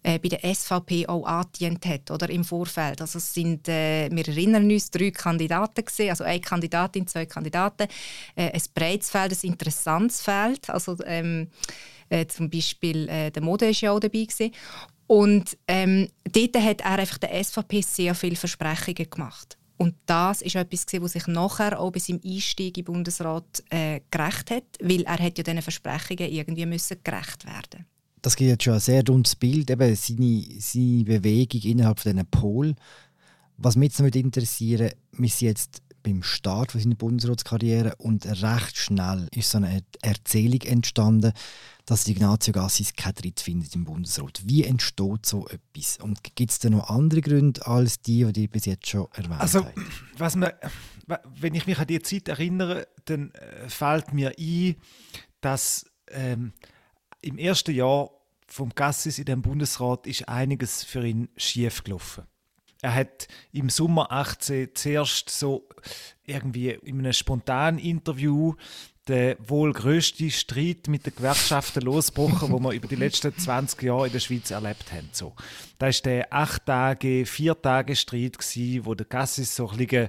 äh, 0.04 0.18
bei 0.18 0.28
der 0.28 0.54
SVP 0.54 1.08
auch 1.08 1.25
angedient 1.25 1.84
hat 1.87 2.11
oder 2.11 2.30
im 2.30 2.44
Vorfeld. 2.44 3.00
Also 3.00 3.18
es 3.18 3.34
sind, 3.34 3.68
äh, 3.68 4.08
wir 4.12 4.28
erinnern 4.28 4.70
uns, 4.70 4.90
drei 4.90 5.11
Kandidaten 5.11 5.84
gewesen, 5.84 6.11
also 6.11 6.23
eine 6.23 6.40
Kandidatin, 6.40 7.06
zwei 7.06 7.26
Kandidaten, 7.26 7.88
äh, 8.37 8.52
ein 8.52 8.62
breites 8.75 9.11
Feld, 9.11 9.32
ein 9.32 9.49
interessantes 9.49 10.23
Feld, 10.23 10.70
also 10.70 10.96
ähm, 11.04 11.49
äh, 12.11 12.26
zum 12.26 12.50
Beispiel 12.50 13.08
äh, 13.08 13.30
der 13.30 13.42
Mode 13.42 13.70
ist 13.70 13.80
ja 13.80 13.90
auch 13.90 14.00
dabei 14.00 14.25
gewesen. 14.25 14.52
Und 15.06 15.56
ähm, 15.68 16.08
dort 16.30 16.56
hat 16.56 16.80
er 16.82 16.99
einfach 16.99 17.18
der 17.18 17.42
SVP 17.42 17.80
sehr 17.80 18.14
viele 18.14 18.37
Versprechungen 18.37 19.08
gemacht. 19.11 19.58
Und 19.76 19.96
das 20.06 20.40
ist 20.40 20.54
etwas, 20.54 20.87
was 21.00 21.12
sich 21.12 21.26
nachher 21.26 21.80
auch 21.80 21.90
bei 21.90 21.99
seinem 21.99 22.20
Einstieg 22.25 22.78
im 22.78 22.84
Bundesrat 22.84 23.62
äh, 23.70 24.00
gerecht 24.11 24.50
hat, 24.50 24.64
weil 24.80 25.02
er 25.02 25.18
hat 25.18 25.37
ja 25.37 25.44
diesen 25.44 25.62
Versprechungen 25.62 26.30
irgendwie 26.30 26.66
müssen 26.66 26.99
gerecht 27.02 27.44
werden 27.44 27.87
das 28.25 28.37
gibt 28.37 28.49
jetzt 28.49 28.64
schon 28.64 28.75
ein 28.75 28.81
sehr 28.81 29.04
rundes 29.07 29.37
Bild, 29.37 29.71
eben 29.71 29.95
seine, 29.95 30.47
seine 30.59 31.04
Bewegung 31.04 31.61
innerhalb 31.61 32.00
von 32.00 32.12
diesen 32.12 32.26
Pol. 32.31 32.75
Was 33.59 33.76
mich 33.76 33.90
jetzt 33.90 34.00
noch 34.00 34.09
interessieren 34.09 34.93
wir 35.12 35.28
sind 35.28 35.49
jetzt 35.49 35.83
beim 36.02 36.23
Start 36.23 36.73
von 36.73 36.81
seiner 36.81 36.95
Bundesratskarriere 36.95 37.97
und 37.97 38.26
recht 38.26 38.76
schnell 38.76 39.28
ist 39.35 39.50
so 39.50 39.59
eine 39.59 39.83
Erzählung 40.02 40.61
entstanden, 40.62 41.33
dass 41.87 42.09
Ignazio 42.09 42.52
Gassis 42.52 42.95
keinen 42.95 43.14
Tritt 43.14 43.40
findet 43.40 43.75
im 43.75 43.85
Bundesrat. 43.85 44.43
Wie 44.45 44.64
entsteht 44.64 45.26
so 45.26 45.47
etwas? 45.49 45.99
Und 45.99 46.23
gibt 46.35 46.50
es 46.50 46.59
da 46.59 46.71
noch 46.71 46.88
andere 46.88 47.21
Gründe 47.21 47.66
als 47.66 48.00
die, 48.00 48.25
die 48.33 48.45
ich 48.45 48.50
bis 48.50 48.64
jetzt 48.64 48.87
schon 48.87 49.07
erwähnt 49.12 49.40
also, 49.40 49.64
habe? 49.64 49.75
Was 50.19 50.37
man, 50.37 50.50
wenn 51.40 51.54
ich 51.54 51.66
mich 51.66 51.78
an 51.78 51.87
die 51.87 52.00
Zeit 52.00 52.28
erinnere, 52.28 52.87
dann 53.04 53.31
äh, 53.33 53.69
fällt 53.69 54.12
mir 54.12 54.33
ein, 54.38 54.76
dass 55.40 55.87
ähm, 56.11 56.52
im 57.25 57.38
ersten 57.38 57.75
Jahr 57.75 58.11
vom 58.47 58.71
Gassis 58.75 59.19
in 59.19 59.25
dem 59.25 59.43
Bundesrat 59.43 60.07
ist 60.07 60.28
einiges 60.28 60.85
für 60.85 61.04
ihn 61.07 61.28
schief 61.37 61.83
gelaufen. 61.83 62.25
Er 62.83 62.95
hat 62.95 63.28
im 63.52 63.71
Sommer 63.71 64.12
18 64.12 64.75
zuerst 64.75 65.31
so 65.31 65.66
irgendwie 66.26 66.71
in 66.71 66.99
einem 66.99 67.14
spontanen 67.14 67.81
Interview 67.81 68.54
den 69.09 69.37
wohl 69.38 69.73
grössten 69.73 70.31
Streit 70.31 70.88
mit 70.88 71.04
den 71.04 71.14
Gewerkschaften 71.14 71.83
losgebrochen, 71.83 72.50
wo 72.50 72.59
wir 72.59 72.73
über 72.73 72.88
die 72.88 72.97
letzten 72.97 73.37
20 73.37 73.83
Jahre 73.83 74.07
in 74.07 74.12
der 74.12 74.21
Schweiz 74.21 74.50
erlebt 74.50 74.93
haben. 74.93 75.11
So. 75.12 75.35
Das 75.78 75.97
war 75.97 76.12
der 76.12 76.33
acht 76.33 76.66
Tage, 76.66 77.26
vier 77.26 77.61
Tage 77.61 77.97
Streit, 77.97 78.38
wo 78.83 78.95
der 78.95 79.07
Gassis 79.07 79.57
so 79.57 79.69
ein 79.69 80.09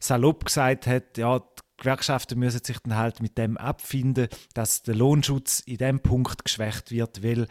salopp 0.00 0.44
gesagt 0.44 0.86
hat, 0.86 1.16
ja, 1.16 1.42
Gewerkschaften 1.76 2.38
müssen 2.38 2.62
sich 2.62 2.78
dann 2.80 2.96
halt 2.96 3.20
mit 3.20 3.38
dem 3.38 3.56
abfinden, 3.56 4.28
dass 4.54 4.82
der 4.82 4.94
Lohnschutz 4.94 5.60
in 5.60 5.78
dem 5.78 6.00
Punkt 6.00 6.44
geschwächt 6.44 6.90
wird, 6.90 7.22
weil 7.22 7.46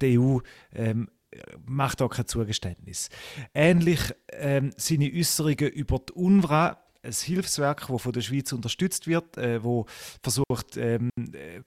die 0.00 0.18
EU 0.18 0.38
ähm, 0.74 1.08
macht 1.64 2.02
auch 2.02 2.08
kein 2.08 2.26
Zugeständnis. 2.26 3.08
Ähnlich 3.54 4.00
ähm, 4.32 4.72
seine 4.76 5.10
Äußerungen 5.12 5.68
über 5.70 5.98
die 5.98 6.12
UNRWA, 6.12 6.78
ein 7.02 7.12
Hilfswerk, 7.12 7.86
das 7.88 8.02
von 8.02 8.12
der 8.12 8.20
Schweiz 8.20 8.52
unterstützt 8.52 9.06
wird, 9.06 9.36
äh, 9.36 9.62
wo 9.62 9.86
versucht, 10.22 10.76
ähm, 10.76 11.10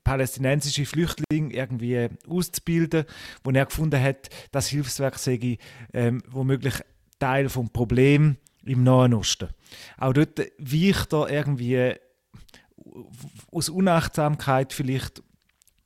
palästinensische 0.04 0.86
Flüchtlinge 0.86 1.54
irgendwie 1.54 2.10
auszubilden, 2.28 3.06
wo 3.44 3.52
er 3.52 3.66
gefunden 3.66 4.02
hat, 4.02 4.30
das 4.52 4.68
Hilfswerk 4.68 5.18
sei 5.18 5.58
ähm, 5.94 6.22
womöglich 6.28 6.76
Teil 7.20 7.50
vom 7.50 7.70
Problem 7.70 8.38
im 8.70 8.84
Nahen 8.84 9.14
Osten. 9.14 9.50
Auch 9.98 10.14
dort 10.14 10.40
weicht 10.58 11.14
er 11.14 11.30
irgendwie 11.30 11.96
aus 13.52 13.70
Unachtsamkeit 13.70 14.74
vielleicht 14.74 15.24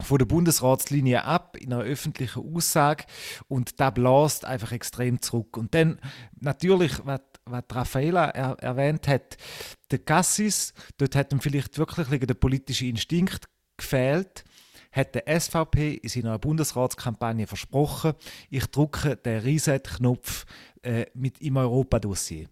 von 0.01 0.17
der 0.17 0.25
Bundesratslinie 0.25 1.23
ab 1.23 1.57
in 1.57 1.73
einer 1.73 1.83
öffentlichen 1.83 2.55
Aussage 2.55 3.05
und 3.47 3.79
da 3.79 3.89
bläst 3.89 4.45
einfach 4.45 4.71
extrem 4.71 5.21
zurück. 5.21 5.57
Und 5.57 5.73
dann 5.73 5.99
natürlich, 6.39 6.93
was, 7.05 7.21
was 7.45 7.63
Raffaella 7.71 8.25
er, 8.29 8.59
erwähnt 8.59 9.07
hat, 9.07 9.37
der 9.91 9.99
Cassis, 9.99 10.73
dort 10.97 11.15
hat 11.15 11.31
ihm 11.31 11.39
vielleicht 11.39 11.77
wirklich 11.77 12.19
der 12.19 12.33
politische 12.33 12.85
Instinkt 12.85 13.47
gefehlt, 13.77 14.43
hat 14.91 15.15
der 15.15 15.39
SVP 15.39 15.95
in 15.95 16.09
seiner 16.09 16.37
Bundesratskampagne 16.37 17.47
versprochen, 17.47 18.13
ich 18.49 18.65
drücke 18.67 19.15
den 19.15 19.39
Reset-Knopf 19.39 20.45
äh, 20.83 21.05
mit 21.15 21.41
im 21.41 21.57
Europa-Dossier. 21.57 22.47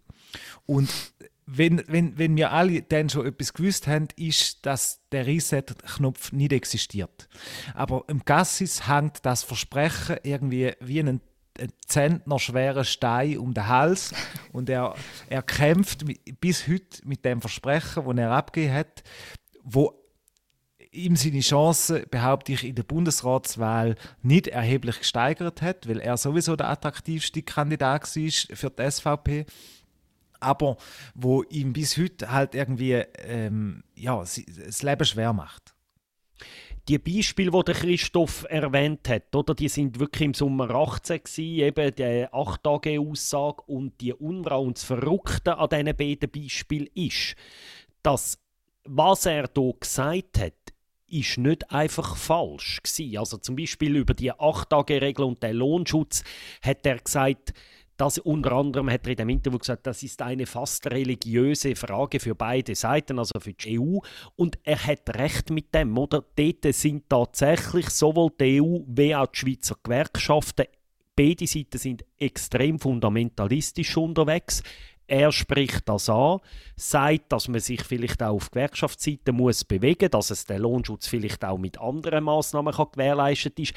Und 0.65 0.89
wenn, 1.45 1.83
wenn, 1.88 2.17
wenn 2.17 2.38
wir 2.38 2.51
alle 2.51 2.81
dann 2.81 3.09
schon 3.09 3.25
etwas 3.25 3.53
gewusst 3.53 3.88
haben, 3.88 4.07
ist, 4.15 4.65
dass 4.65 5.01
der 5.11 5.27
Reset-Knopf 5.27 6.31
nicht 6.31 6.53
existiert. 6.53 7.27
Aber 7.73 8.05
im 8.07 8.23
Gassis 8.23 8.88
hängt 8.88 9.25
das 9.25 9.43
Versprechen 9.43 10.17
irgendwie 10.23 10.73
wie 10.79 11.01
ein 11.01 11.21
Zentner 11.85 12.39
schweren 12.39 12.85
Stein 12.85 13.38
um 13.38 13.53
den 13.53 13.67
Hals 13.67 14.13
und 14.53 14.69
er, 14.69 14.95
er 15.29 15.41
kämpft 15.41 16.05
mit, 16.05 16.39
bis 16.39 16.67
heute 16.67 17.05
mit 17.05 17.25
dem 17.25 17.41
Versprechen, 17.41 18.05
das 18.05 18.17
er 18.17 18.31
abgegeben 18.31 18.73
hat, 18.73 19.03
wo 19.63 20.01
ihm 20.91 21.15
seine 21.15 21.39
Chancen, 21.39 22.03
behaupte 22.09 22.53
ich, 22.53 22.65
in 22.65 22.75
der 22.75 22.83
Bundesratswahl 22.83 23.95
nicht 24.21 24.47
erheblich 24.47 25.00
gesteigert 25.00 25.61
hat, 25.61 25.88
weil 25.88 26.00
er 26.00 26.17
sowieso 26.17 26.55
der 26.55 26.69
attraktivste 26.69 27.41
Kandidat 27.41 28.03
war 28.03 28.57
für 28.57 28.69
die 28.69 28.91
SVP 28.91 29.45
aber 30.41 30.77
wo 31.15 31.43
ihm 31.43 31.74
bis 31.74 31.98
heute 31.98 32.31
halt 32.31 32.55
irgendwie 32.55 32.93
ähm, 32.93 33.83
ja, 33.95 34.19
das 34.19 34.83
Leben 34.83 35.05
schwer 35.05 35.33
macht. 35.33 35.74
Die 36.88 36.98
Beispiele, 36.98 37.51
die 37.51 37.74
Christoph 37.74 38.45
erwähnt 38.50 39.07
hat, 39.07 39.36
oder, 39.36 39.53
die 39.53 39.69
sind 39.69 40.00
wirklich 40.00 40.24
im 40.24 40.33
Sommer 40.33 40.71
18 40.71 41.24
gewesen, 41.24 41.60
eben 41.60 41.95
die 41.95 42.27
8-Tage-Aussage 42.27 43.62
und 43.67 44.01
die 44.01 44.13
UNRWA 44.13 44.55
und 44.55 44.77
das 44.77 44.83
Verrückte 44.83 45.57
an 45.57 45.69
diesen 45.69 45.95
beiden 45.95 46.31
Beispielen 46.31 46.88
ist, 46.95 47.36
dass 48.01 48.39
was 48.83 49.27
er 49.27 49.48
hier 49.55 49.74
gesagt 49.79 50.39
hat, 50.39 50.53
ist 51.07 51.38
nicht 51.38 51.69
einfach 51.71 52.15
falsch 52.15 52.81
gewesen. 52.81 53.17
Also 53.17 53.38
zum 53.38 53.55
Beispiel 53.55 53.95
über 53.98 54.13
die 54.13 54.31
8-Tage-Regel 54.31 55.25
und 55.25 55.43
den 55.43 55.57
Lohnschutz 55.57 56.24
hat 56.62 56.86
er 56.86 57.00
gesagt, 57.00 57.53
das 58.01 58.17
unter 58.17 58.53
anderem 58.53 58.89
hat 58.89 59.05
er 59.05 59.12
in 59.12 59.17
dem 59.17 59.29
Interview 59.29 59.60
gesagt, 59.60 59.86
das 59.86 60.01
ist 60.01 60.20
eine 60.24 60.48
fast 60.48 60.88
religiöse 60.88 61.75
Frage 61.75 62.20
für 62.20 62.34
beide 62.34 62.74
Seiten, 62.74 63.20
also 63.20 63.39
für 63.39 63.53
die 63.53 63.79
EU. 63.79 64.00
Und 64.36 64.58
er 64.63 64.88
hat 64.88 65.15
recht 65.15 65.51
mit 65.51 65.74
dem, 65.75 65.96
oder? 65.96 66.24
Dort 66.36 66.74
sind 66.74 67.08
tatsächlich 67.08 67.91
sowohl 67.91 68.31
die 68.39 68.60
EU 68.60 68.79
wie 68.88 69.15
auch 69.15 69.27
die 69.27 69.38
Schweizer 69.38 69.75
Gewerkschaften, 69.84 70.65
beide 71.15 71.46
Seiten 71.46 71.77
sind 71.77 72.03
extrem 72.17 72.79
fundamentalistisch 72.79 73.96
unterwegs. 73.96 74.63
Er 75.05 75.31
spricht 75.31 75.89
das 75.89 76.10
an, 76.10 76.39
sagt, 76.77 77.34
dass 77.34 77.50
man 77.50 77.60
sich 77.60 77.84
vielleicht 77.84 78.24
auch 78.24 78.36
auf 78.36 78.50
Gewerkschaftsseite 78.50 79.34
muss 79.34 79.65
bewegen, 79.65 80.10
dass 80.10 80.31
es 80.31 80.46
der 80.46 80.58
Lohnschutz 80.58 81.05
vielleicht 81.08 81.43
auch 81.43 81.58
mit 81.58 81.77
anderen 81.79 82.24
Maßnahmen 82.24 82.74
gewährleistet 82.74 83.60
ist. 83.60 83.74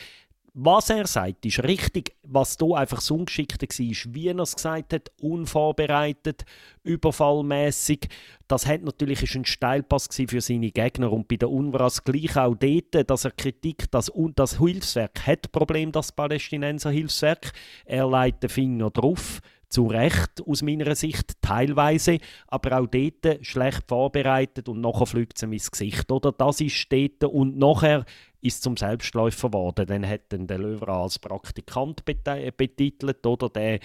Was 0.56 0.88
er 0.88 1.08
sagt, 1.08 1.44
ist 1.46 1.64
richtig. 1.64 2.14
Was 2.23 2.56
hier 2.61 2.76
einfach 2.76 2.99
das 2.99 3.11
Ungeschickte 3.11 3.66
war, 3.66 4.14
wie 4.14 4.28
er 4.28 4.38
es 4.38 4.54
gesagt 4.54 4.92
hat, 4.92 5.11
unvorbereitet, 5.20 6.44
überfallmäßig. 6.84 8.08
Das 8.46 8.64
hat 8.64 8.82
natürlich 8.82 9.25
ist 9.25 9.34
ein 9.34 9.44
Steilpass 9.44 10.08
für 10.12 10.40
seine 10.40 10.70
Gegner 10.70 11.12
und 11.12 11.26
bei 11.26 11.37
der 11.37 11.50
UNRWA 11.50 11.88
gleich 12.04 12.37
auch 12.37 12.54
dort, 12.54 13.11
dass 13.11 13.25
er 13.25 13.32
Kritik, 13.32 13.90
das, 13.90 14.12
das 14.37 14.58
Hilfswerk 14.58 15.26
hat 15.26 15.50
Problem, 15.50 15.90
das 15.90 16.12
Palästinenser 16.12 16.90
Hilfswerk. 16.90 17.52
Er 17.84 18.08
legt 18.08 18.44
den 18.44 18.50
Finger 18.50 18.90
drauf 18.90 19.40
zu 19.75 19.88
Recht 19.88 20.40
aus 20.46 20.62
meiner 20.62 20.94
Sicht, 20.94 21.32
teilweise, 21.42 22.18
aber 22.46 22.78
auch 22.78 22.87
dort 22.87 23.44
schlecht 23.44 23.82
vorbereitet 23.88 24.68
und 24.68 24.80
nachher 24.80 25.06
fliegt 25.06 25.37
es 25.37 25.42
ihm 25.42 25.52
ins 25.52 25.68
Gesicht. 25.68 26.12
Oder? 26.12 26.30
Das 26.30 26.61
ist 26.61 26.87
dort 26.92 27.25
und 27.25 27.58
nachher 27.58 28.04
ist 28.44 28.62
zum 28.62 28.76
Selbstläufer 28.76 29.48
geworden. 29.48 29.86
Dann 29.86 30.06
hat 30.06 30.22
dann 30.28 30.46
der 30.46 30.58
Löwer 30.58 30.88
als 30.88 31.18
Praktikant 31.18 32.04
betitelt, 32.04 33.26
oder? 33.26 33.48
Der, 33.48 33.80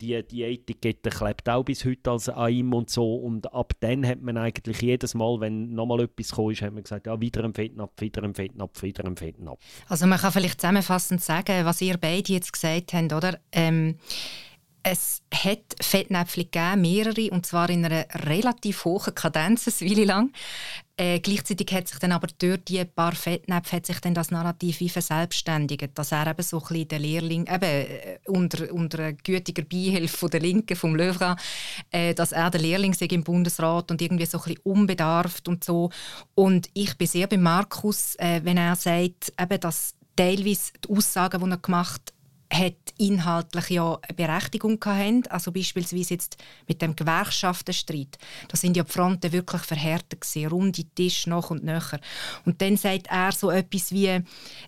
die, 0.00 0.22
die 0.22 0.44
Etikette 0.44 1.10
klebt 1.10 1.48
auch 1.48 1.64
bis 1.64 1.84
heute 1.84 2.12
als 2.12 2.28
an 2.28 2.52
ihm 2.52 2.72
und 2.72 2.88
so. 2.88 3.16
Und 3.16 3.52
ab 3.52 3.72
dann 3.80 4.06
hat 4.06 4.22
man 4.22 4.38
eigentlich 4.38 4.80
jedes 4.80 5.14
Mal, 5.14 5.40
wenn 5.40 5.74
nochmal 5.74 6.00
etwas 6.00 6.32
kam, 6.32 6.50
ist, 6.50 6.62
hat 6.62 6.72
man 6.72 6.84
gesagt, 6.84 7.06
ja, 7.06 7.20
wieder 7.20 7.44
ein 7.44 7.52
Fettnapf, 7.52 8.00
wieder 8.00 8.22
ein 8.22 8.34
Fettnapf, 8.34 8.82
wieder 8.82 9.04
ein 9.04 9.16
Fettnapf. 9.16 9.60
Also 9.88 10.06
man 10.06 10.18
kann 10.18 10.32
vielleicht 10.32 10.60
zusammenfassend 10.60 11.22
sagen, 11.22 11.64
was 11.64 11.82
ihr 11.82 11.98
beide 11.98 12.32
jetzt 12.32 12.52
gesagt 12.52 12.92
habt, 12.94 13.12
oder? 13.12 13.38
Ähm, 13.52 13.98
es 14.84 15.22
hat 15.34 15.76
Fettnäpfchen 15.80 16.44
gegeben, 16.44 16.80
mehrere, 16.80 17.30
und 17.30 17.44
zwar 17.44 17.68
in 17.68 17.84
einer 17.84 18.06
relativ 18.26 18.84
hohen 18.84 19.14
Kadenz, 19.14 19.66
eine 19.66 19.90
Weile 19.90 20.04
lang. 20.04 20.32
Äh, 21.00 21.20
gleichzeitig 21.20 21.72
hat 21.72 21.86
sich 21.86 22.00
dann 22.00 22.10
aber 22.10 22.26
durch 22.38 22.58
die 22.64 22.84
paar 22.84 23.12
Fettnäpfe 23.12 23.76
hat 23.76 23.86
sich 23.86 24.00
dann 24.00 24.14
das 24.14 24.32
Narrativ 24.32 24.80
wie 24.80 24.88
verselbstständigt, 24.88 25.96
dass 25.96 26.10
er 26.10 26.26
eben 26.26 26.42
so 26.42 26.58
ein 26.58 26.66
bisschen 26.66 26.88
der 26.88 26.98
Lehrling, 26.98 27.46
eben 27.46 27.62
äh, 27.62 28.18
unter, 28.26 28.72
unter 28.72 29.12
gütiger 29.12 29.62
Beihilfe 29.62 30.28
der 30.28 30.40
Linken, 30.40 30.76
vom 30.76 30.96
Löwra, 30.96 31.36
äh, 31.92 32.14
dass 32.14 32.32
er 32.32 32.50
der 32.50 32.60
Lehrling 32.60 32.94
sei 32.94 33.06
im 33.06 33.22
Bundesrat 33.22 33.92
und 33.92 34.02
irgendwie 34.02 34.26
so 34.26 34.38
ein 34.38 34.44
bisschen 34.44 34.60
unbedarft 34.64 35.46
und 35.46 35.62
so. 35.62 35.90
Und 36.34 36.68
ich 36.74 36.98
bin 36.98 37.06
sehr 37.06 37.28
bei 37.28 37.36
Markus, 37.36 38.16
äh, 38.16 38.40
wenn 38.42 38.56
er 38.56 38.74
sagt, 38.74 39.32
eben, 39.40 39.60
dass 39.60 39.94
teilweise 40.16 40.72
die 40.84 40.96
Aussagen, 40.96 41.44
die 41.44 41.50
er 41.50 41.58
gemacht 41.58 42.12
hat, 42.52 42.74
inhaltlich 42.96 43.70
ja 43.70 43.98
eine 44.02 44.14
Berechtigung 44.16 44.80
gehabt. 44.80 45.30
Also 45.30 45.52
beispielsweise 45.52 46.14
jetzt 46.14 46.38
mit 46.66 46.80
dem 46.82 46.96
Gewerkschaftenstreit. 46.96 48.18
Da 48.48 48.56
sind 48.56 48.76
ja 48.76 48.82
die 48.82 48.92
Fronten 48.92 49.32
wirklich 49.32 49.62
verhärtet 49.62 50.20
gewesen, 50.22 50.48
runde 50.48 50.84
Tisch 50.94 51.26
nach 51.26 51.50
und 51.50 51.64
nachher. 51.64 52.00
Und 52.44 52.60
dann 52.62 52.76
sagt 52.76 53.08
er 53.08 53.32
so 53.32 53.50
etwas 53.50 53.92
wie, 53.92 54.06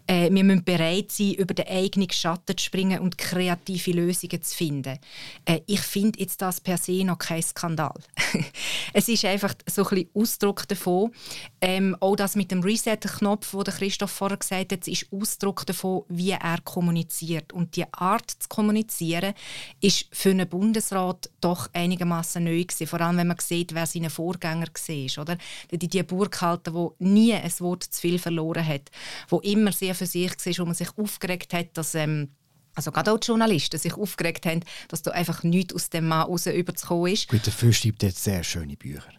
äh, 0.06 0.30
wir 0.30 0.44
müssen 0.44 0.64
bereit 0.64 1.10
sein, 1.10 1.34
über 1.34 1.54
den 1.54 1.68
eigenen 1.68 2.10
Schatten 2.10 2.56
zu 2.56 2.64
springen 2.64 3.00
und 3.00 3.18
kreative 3.18 3.92
Lösungen 3.92 4.42
zu 4.42 4.56
finden. 4.56 4.98
Äh, 5.44 5.60
ich 5.66 5.80
finde 5.80 6.20
jetzt 6.20 6.42
das 6.42 6.60
per 6.60 6.76
se 6.76 7.04
noch 7.04 7.18
kein 7.18 7.42
Skandal. 7.42 7.98
es 8.92 9.08
ist 9.08 9.24
einfach 9.24 9.54
so 9.68 9.82
ein 9.84 9.88
bisschen 9.88 10.10
Ausdruck 10.14 10.68
davon. 10.68 11.12
Ähm, 11.60 11.96
auch 12.00 12.16
das 12.16 12.36
mit 12.36 12.50
dem 12.50 12.60
Reset-Knopf, 12.60 13.54
wo 13.54 13.62
der 13.62 13.74
Christoph 13.74 14.10
vorher 14.10 14.36
gesagt 14.36 14.72
hat, 14.72 14.86
ist 14.86 15.06
Ausdruck 15.10 15.64
davon, 15.66 16.02
wie 16.08 16.30
er 16.30 16.60
kommuniziert. 16.62 17.52
Und 17.52 17.69
die 17.74 17.92
Art 17.92 18.30
zu 18.30 18.48
kommunizieren 18.48 19.34
ist 19.80 20.06
für 20.12 20.30
einen 20.30 20.48
Bundesrat 20.48 21.30
doch 21.40 21.68
einigermaßen 21.72 22.42
neu 22.42 22.64
gewesen. 22.64 22.86
Vor 22.86 23.00
allem, 23.00 23.16
wenn 23.16 23.28
man 23.28 23.38
sieht, 23.38 23.74
wer 23.74 23.86
seine 23.86 24.10
Vorgänger 24.10 24.66
war. 24.66 25.22
Oder? 25.22 25.38
Die, 25.70 25.88
die 25.88 26.02
Burghalter, 26.02 26.72
die 26.72 27.04
nie 27.04 27.34
ein 27.34 27.52
Wort 27.60 27.84
zu 27.84 28.00
viel 28.00 28.18
verloren 28.18 28.66
hat, 28.66 28.90
wo 29.28 29.38
immer 29.40 29.72
sehr 29.72 29.94
für 29.94 30.06
sich 30.06 30.30
war, 30.30 30.58
wo 30.58 30.64
man 30.66 30.74
sich 30.74 30.96
aufgeregt 30.96 31.52
hat, 31.52 31.68
dass 31.74 31.94
ähm, 31.94 32.28
also 32.74 32.92
gerade 32.92 33.12
auch 33.12 33.18
die 33.18 33.26
Journalisten 33.26 33.78
sich 33.78 33.94
aufgeregt 33.94 34.46
haben, 34.46 34.60
dass 34.88 35.02
da 35.02 35.10
einfach 35.10 35.42
nichts 35.42 35.74
aus 35.74 35.90
dem 35.90 36.08
Mann 36.08 36.22
raus 36.22 36.46
überzukommen 36.46 37.12
ist. 37.12 37.28
Gut, 37.28 37.46
dafür 37.46 37.72
schreibt 37.72 38.02
jetzt 38.02 38.22
sehr 38.22 38.44
schöne 38.44 38.76
Bücher. 38.76 39.12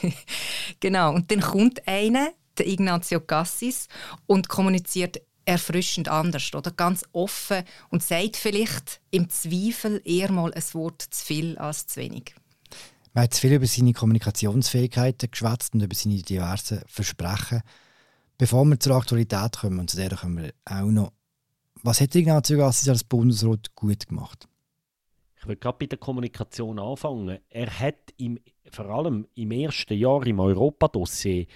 genau, 0.80 1.14
und 1.14 1.30
dann 1.30 1.40
kommt 1.40 1.86
einer, 1.86 2.30
der 2.56 2.66
Ignazio 2.66 3.20
Cassis, 3.20 3.88
und 4.26 4.48
kommuniziert 4.48 5.20
erfrischend 5.48 6.08
anders 6.08 6.54
oder 6.54 6.70
ganz 6.70 7.06
offen 7.12 7.62
und 7.88 8.02
sagt 8.02 8.36
vielleicht 8.36 9.00
im 9.10 9.30
Zweifel 9.30 10.02
eher 10.04 10.30
mal 10.30 10.52
ein 10.52 10.62
Wort 10.74 11.00
zu 11.00 11.24
viel 11.24 11.56
als 11.56 11.86
zu 11.86 12.00
wenig. 12.00 12.34
Man 13.14 13.24
hat 13.24 13.32
zu 13.32 13.40
viel 13.40 13.54
über 13.54 13.66
seine 13.66 13.94
Kommunikationsfähigkeiten 13.94 15.30
geschwätzt 15.30 15.72
und 15.72 15.82
über 15.82 15.94
seine 15.94 16.16
diversen 16.16 16.82
Versprechen. 16.86 17.62
Bevor 18.36 18.66
wir 18.66 18.78
zur 18.78 18.96
Aktualität 18.96 19.56
kommen, 19.56 19.78
und 19.78 19.88
zu 19.88 19.96
der 19.96 20.14
kommen 20.14 20.36
wir 20.36 20.52
auch 20.66 20.90
noch, 20.90 21.12
was 21.82 22.02
hat 22.02 22.14
Ignazio 22.14 22.58
Gassis 22.58 22.88
als 22.88 23.04
Bundesrat 23.04 23.74
gut 23.74 24.06
gemacht? 24.06 24.46
Ich 25.40 25.46
will 25.46 25.56
gerade 25.56 25.78
bei 25.78 25.86
der 25.86 25.98
Kommunikation 25.98 26.78
anfangen. 26.78 27.38
Er 27.48 27.80
hat 27.80 28.12
im, 28.18 28.38
vor 28.70 28.86
allem 28.86 29.26
im 29.34 29.50
ersten 29.50 29.96
Jahr 29.96 30.26
im 30.26 30.40
Europadossier 30.40 31.46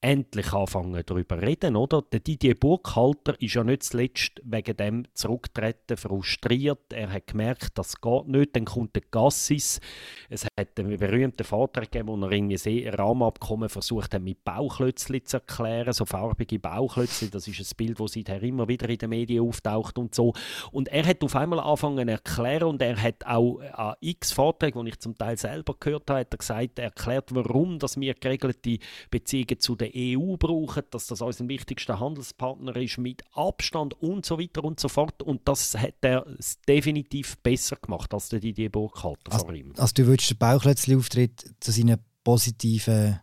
endlich 0.00 0.52
anfangen 0.52 1.02
darüber 1.04 1.40
reden, 1.40 1.74
oder? 1.74 2.02
Der 2.02 2.20
Didier 2.20 2.54
Burkhalter 2.54 3.40
ist 3.40 3.54
ja 3.54 3.64
nicht 3.64 3.82
zuletzt 3.82 4.40
wegen 4.44 4.76
dem 4.76 5.04
Zurücktreten 5.14 5.96
frustriert. 5.96 6.92
Er 6.92 7.12
hat 7.12 7.26
gemerkt, 7.26 7.78
das 7.78 8.00
geht 8.00 8.28
nicht. 8.28 8.54
Dann 8.54 8.66
kommt 8.66 8.94
der 8.94 9.02
Gassis. 9.10 9.80
Es 10.28 10.44
hat 10.44 10.78
einen 10.78 10.98
berühmten 10.98 11.44
Vortrag 11.44 11.90
gegeben, 11.90 12.08
wo 12.08 12.26
er 12.26 12.32
irgendwie 12.32 12.86
ein 12.86 12.94
Rahmenabkommen 12.94 13.68
versucht 13.68 14.14
hat, 14.14 14.22
mit 14.22 14.44
Bauklötzli 14.44 15.24
zu 15.24 15.38
erklären, 15.38 15.92
so 15.92 16.04
farbige 16.04 16.58
Bauklötzli. 16.58 17.30
Das 17.30 17.48
ist 17.48 17.60
ein 17.60 17.76
Bild, 17.76 17.98
das 17.98 18.12
seither 18.12 18.42
immer 18.42 18.68
wieder 18.68 18.88
in 18.88 18.98
den 18.98 19.10
Medien 19.10 19.48
auftaucht 19.48 19.98
und 19.98 20.14
so. 20.14 20.34
Und 20.72 20.88
er 20.88 21.06
hat 21.06 21.24
auf 21.24 21.34
einmal 21.34 21.60
angefangen 21.60 22.06
zu 22.06 22.12
erklären 22.12 22.68
und 22.68 22.82
er 22.82 23.00
hat 23.00 23.24
auch 23.26 23.60
an 23.72 23.94
x 24.00 24.32
Vorträgen, 24.32 24.84
die 24.84 24.90
ich 24.90 24.98
zum 24.98 25.16
Teil 25.16 25.36
selber 25.36 25.74
gehört 25.78 26.10
habe, 26.10 26.20
hat 26.20 26.34
er 26.34 26.38
gesagt, 26.38 26.78
er 26.78 26.84
erklärt, 26.86 27.34
warum 27.34 27.78
dass 27.78 27.98
wir 27.98 28.14
geregelte 28.14 28.78
Beziehungen 29.10 29.58
zu 29.58 29.76
der 29.92 30.18
EU 30.18 30.36
brauchen, 30.36 30.82
dass 30.90 31.06
das 31.06 31.20
unser 31.20 31.48
wichtigster 31.48 32.00
Handelspartner 32.00 32.76
ist 32.76 32.98
mit 32.98 33.22
Abstand 33.32 34.00
und 34.02 34.26
so 34.26 34.38
weiter 34.38 34.64
und 34.64 34.80
so 34.80 34.88
fort. 34.88 35.22
Und 35.22 35.48
das 35.48 35.76
hat 35.76 35.94
er 36.02 36.26
definitiv 36.68 37.38
besser 37.38 37.76
gemacht 37.76 38.12
als 38.14 38.28
der 38.28 38.40
Didier 38.40 38.70
Burkhalter 38.70 39.32
also, 39.32 39.46
vor 39.46 39.54
ihm. 39.54 39.72
Also 39.76 39.94
du 39.94 40.06
würdest 40.06 40.30
den 40.30 40.38
Bauchletzli-Auftritt 40.38 41.54
zu 41.60 41.72
seinen 41.72 41.98
positiven 42.24 43.20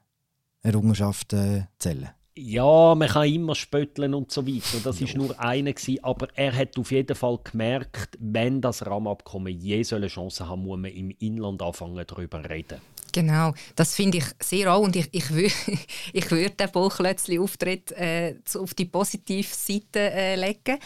Errungenschaften 0.62 1.68
zählen? 1.78 2.10
Ja, 2.36 2.96
man 2.96 3.08
kann 3.08 3.28
immer 3.28 3.54
spötteln 3.54 4.16
und 4.16 4.32
so 4.32 4.48
weiter. 4.48 4.80
Das 4.84 5.00
ist 5.00 5.16
nur 5.16 5.40
einer 5.40 5.74
gewesen, 5.74 6.04
aber 6.04 6.30
er 6.34 6.56
hat 6.56 6.80
auf 6.80 6.92
jeden 6.92 7.16
Fall 7.16 7.38
gemerkt, 7.44 8.18
wenn 8.20 8.60
das 8.60 8.88
Rahmenabkommen 8.88 9.54
je 9.54 9.86
eine 9.92 10.08
Chance 10.08 10.48
haben, 10.48 10.64
muss 10.64 10.80
man 10.80 10.92
im 10.92 11.12
Inland 11.20 11.62
anfangen 11.62 12.04
darüber 12.08 12.50
reden. 12.50 12.82
Genau, 13.14 13.54
das 13.76 13.94
finde 13.94 14.18
ich 14.18 14.26
sehr 14.40 14.74
auch. 14.74 14.82
Und 14.82 14.96
ich, 14.96 15.08
ich, 15.12 15.32
wür, 15.32 15.50
ich 16.14 16.32
würde 16.32 16.50
den 16.50 16.72
Bauchklötzli-Auftritt 16.72 17.92
äh, 17.92 18.36
auf 18.56 18.74
die 18.74 18.86
positive 18.86 19.48
Seite 19.48 20.12
äh, 20.12 20.36
legen, 20.36 20.80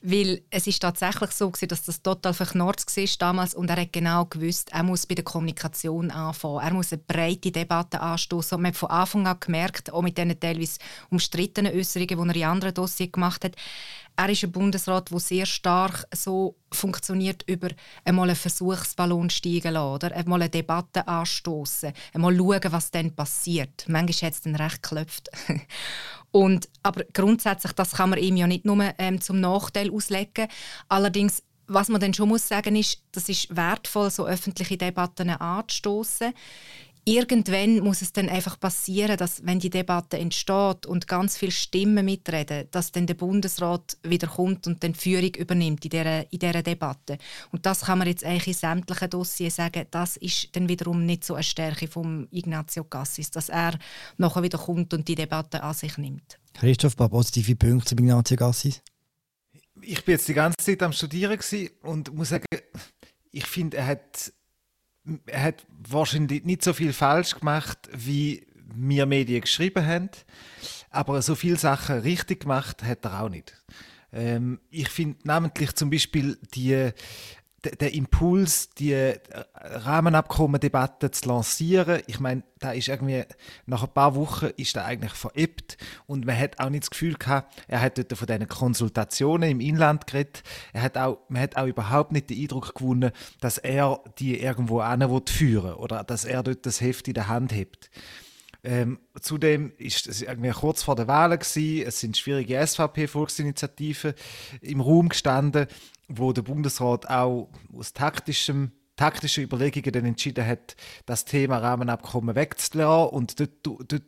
weil 0.00 0.42
es 0.48 0.66
ist 0.66 0.80
tatsächlich 0.80 1.32
so 1.32 1.50
gewesen, 1.50 1.68
dass 1.68 1.82
das 1.82 2.00
total 2.00 2.32
verknurrt 2.32 2.82
war 2.86 3.04
damals. 3.18 3.54
Und 3.54 3.68
er 3.68 3.82
hat 3.82 3.92
genau 3.92 4.24
gewusst, 4.24 4.70
er 4.72 4.84
muss 4.84 5.04
bei 5.04 5.16
der 5.16 5.24
Kommunikation 5.24 6.10
anfangen, 6.10 6.64
er 6.64 6.72
muss 6.72 6.92
eine 6.92 7.02
breite 7.06 7.52
Debatte 7.52 8.00
anstoßen. 8.00 8.56
Und 8.56 8.62
man 8.62 8.72
hat 8.72 8.78
von 8.78 8.90
Anfang 8.90 9.26
an 9.26 9.38
gemerkt, 9.38 9.92
auch 9.92 10.02
mit 10.02 10.16
diesen 10.16 10.40
teilweise 10.40 10.78
umstrittenen 11.10 11.74
Äußerungen, 11.74 12.32
die 12.32 12.40
er 12.40 12.46
in 12.46 12.50
anderen 12.52 12.74
Dossiers 12.74 13.12
gemacht 13.12 13.44
hat, 13.44 13.54
er 14.16 14.28
ist 14.30 14.44
ein 14.44 14.52
Bundesrat, 14.52 15.10
der 15.10 15.20
sehr 15.20 15.46
stark 15.46 16.06
so 16.14 16.56
funktioniert 16.72 17.44
über 17.46 17.68
einmal 18.04 18.28
einen 18.28 18.36
Versuchsballon 18.36 19.30
steigen 19.30 19.74
lassen, 19.74 19.94
oder? 19.94 20.16
einmal 20.16 20.42
eine 20.42 20.50
Debatte 20.50 21.06
anstoßen, 21.06 21.92
einmal 22.14 22.36
schauen, 22.36 22.72
was 22.72 22.90
dann 22.90 23.14
passiert. 23.14 23.84
Manchmal 23.88 24.28
hat 24.28 24.34
es 24.34 24.42
dann 24.42 24.56
recht 24.56 24.82
geklopft. 24.82 25.30
Und, 26.32 26.68
aber 26.82 27.04
grundsätzlich, 27.12 27.72
das 27.72 27.92
kann 27.92 28.10
man 28.10 28.18
ihm 28.18 28.36
ja 28.36 28.46
nicht 28.46 28.64
nur 28.64 28.92
ähm, 28.98 29.20
zum 29.20 29.40
Nachteil 29.40 29.90
auslegen. 29.90 30.48
Allerdings 30.88 31.42
was 31.68 31.88
man 31.88 32.00
dann 32.00 32.14
schon 32.14 32.28
muss 32.28 32.46
sagen 32.46 32.76
ist, 32.76 33.02
das 33.12 33.28
ist 33.28 33.54
wertvoll, 33.54 34.10
so 34.10 34.26
öffentliche 34.26 34.76
Debatten 34.76 35.30
anzustoßen 35.30 36.32
irgendwann 37.06 37.78
muss 37.78 38.02
es 38.02 38.12
dann 38.12 38.28
einfach 38.28 38.58
passieren, 38.58 39.16
dass 39.16 39.46
wenn 39.46 39.60
die 39.60 39.70
Debatte 39.70 40.18
entsteht 40.18 40.86
und 40.86 41.06
ganz 41.06 41.38
viele 41.38 41.52
Stimmen 41.52 42.04
mitreden, 42.04 42.66
dass 42.72 42.90
dann 42.90 43.06
der 43.06 43.14
Bundesrat 43.14 43.96
wieder 44.02 44.26
kommt 44.26 44.66
und 44.66 44.82
dann 44.82 44.92
die 44.92 44.98
Führung 44.98 45.34
übernimmt 45.36 45.84
in 45.84 45.90
dieser, 45.90 46.32
in 46.32 46.38
dieser 46.40 46.62
Debatte. 46.62 47.16
Und 47.52 47.64
das 47.64 47.82
kann 47.82 47.98
man 47.98 48.08
jetzt 48.08 48.24
eigentlich 48.24 48.48
in 48.48 48.54
sämtlichen 48.54 49.08
Dossiers 49.08 49.56
sagen, 49.56 49.86
das 49.90 50.16
ist 50.16 50.54
dann 50.56 50.68
wiederum 50.68 51.06
nicht 51.06 51.24
so 51.24 51.34
eine 51.34 51.44
Stärke 51.44 51.86
von 51.86 52.26
Ignazio 52.32 52.82
Cassis, 52.82 53.30
dass 53.30 53.48
er 53.50 53.78
nachher 54.18 54.42
wieder 54.42 54.58
kommt 54.58 54.92
und 54.92 55.06
die 55.06 55.14
Debatte 55.14 55.62
an 55.62 55.74
sich 55.74 55.96
nimmt. 55.98 56.38
Christoph, 56.54 56.94
ein 56.94 56.96
paar 56.96 57.08
positive 57.08 57.54
Punkte 57.54 57.94
zu 57.94 58.02
Ignazio 58.02 58.36
Cassis? 58.36 58.82
Ich 59.80 60.04
bin 60.04 60.14
jetzt 60.14 60.26
die 60.26 60.34
ganze 60.34 60.56
Zeit 60.58 60.82
am 60.82 60.92
Studieren 60.92 61.38
und 61.82 62.12
muss 62.12 62.30
sagen, 62.30 62.46
ich 63.30 63.46
finde, 63.46 63.76
er 63.76 63.86
hat 63.86 64.32
er 65.26 65.42
hat 65.42 65.66
wahrscheinlich 65.88 66.44
nicht 66.44 66.62
so 66.62 66.72
viel 66.72 66.92
falsch 66.92 67.38
gemacht, 67.38 67.78
wie 67.92 68.46
wir 68.74 69.06
Medien 69.06 69.40
geschrieben 69.40 69.86
haben. 69.86 70.10
Aber 70.90 71.20
so 71.22 71.34
viele 71.34 71.56
Sachen 71.56 72.00
richtig 72.00 72.40
gemacht 72.40 72.82
hat 72.82 73.04
er 73.04 73.22
auch 73.22 73.28
nicht. 73.28 73.54
Ähm, 74.12 74.60
ich 74.70 74.88
finde 74.88 75.18
namentlich 75.24 75.74
zum 75.74 75.90
Beispiel 75.90 76.38
die 76.54 76.90
der 77.64 77.94
Impuls, 77.94 78.70
die 78.70 78.92
äh, 78.92 79.18
Rahmenabkommendebatte 79.54 81.10
zu 81.10 81.28
lancieren, 81.28 82.02
ich 82.06 82.20
meine, 82.20 82.42
da 82.58 82.72
ist 82.72 82.88
irgendwie 82.88 83.24
nach 83.66 83.82
ein 83.82 83.92
paar 83.92 84.14
Wochen 84.14 84.46
ist 84.56 84.76
er 84.76 84.84
eigentlich 84.84 85.12
verebbt 85.12 85.76
und 86.06 86.26
man 86.26 86.38
hat 86.38 86.60
auch 86.60 86.70
nicht 86.70 86.84
das 86.84 86.90
Gefühl 86.90 87.14
gehabt, 87.14 87.54
er 87.68 87.80
hat 87.80 87.98
dort 87.98 88.16
von 88.16 88.26
diesen 88.26 88.48
Konsultationen 88.48 89.50
im 89.50 89.60
Inland 89.60 90.06
geredet. 90.06 90.42
Er 90.72 90.82
hat 90.82 90.96
auch, 90.96 91.18
man 91.28 91.42
hat 91.42 91.56
auch 91.56 91.66
überhaupt 91.66 92.12
nicht 92.12 92.30
den 92.30 92.40
Eindruck 92.40 92.74
gewonnen, 92.74 93.10
dass 93.40 93.58
er 93.58 94.00
die 94.18 94.40
irgendwo 94.40 94.82
führen 95.26 95.74
oder 95.74 96.04
dass 96.04 96.24
er 96.24 96.42
dort 96.42 96.64
das 96.66 96.80
Heft 96.80 97.08
in 97.08 97.14
der 97.14 97.28
Hand 97.28 97.52
hebt. 97.52 97.90
Ähm, 98.66 98.98
zudem 99.20 99.72
ist 99.78 100.08
es 100.08 100.22
irgendwie 100.22 100.50
kurz 100.50 100.82
vor 100.82 100.96
der 100.96 101.06
Wahl 101.06 101.38
gewesen. 101.38 101.86
Es 101.86 102.00
sind 102.00 102.16
schwierige 102.16 102.66
SVP-Volksinitiativen 102.66 104.14
im 104.60 104.80
Raum 104.80 105.08
gestanden 105.08 105.68
wo 106.08 106.32
der 106.32 106.42
Bundesrat 106.42 107.08
auch 107.08 107.48
aus 107.72 107.92
taktischem 107.92 108.72
taktische 108.96 109.42
Überlegungen 109.42 109.92
dann 109.92 110.06
entschieden 110.06 110.46
hat, 110.46 110.74
das 111.04 111.24
Thema 111.24 111.58
Rahmenabkommen 111.58 112.34
wegzulassen. 112.34 113.10
Und 113.10 113.38
dort, 113.38 113.92
dort 113.92 114.02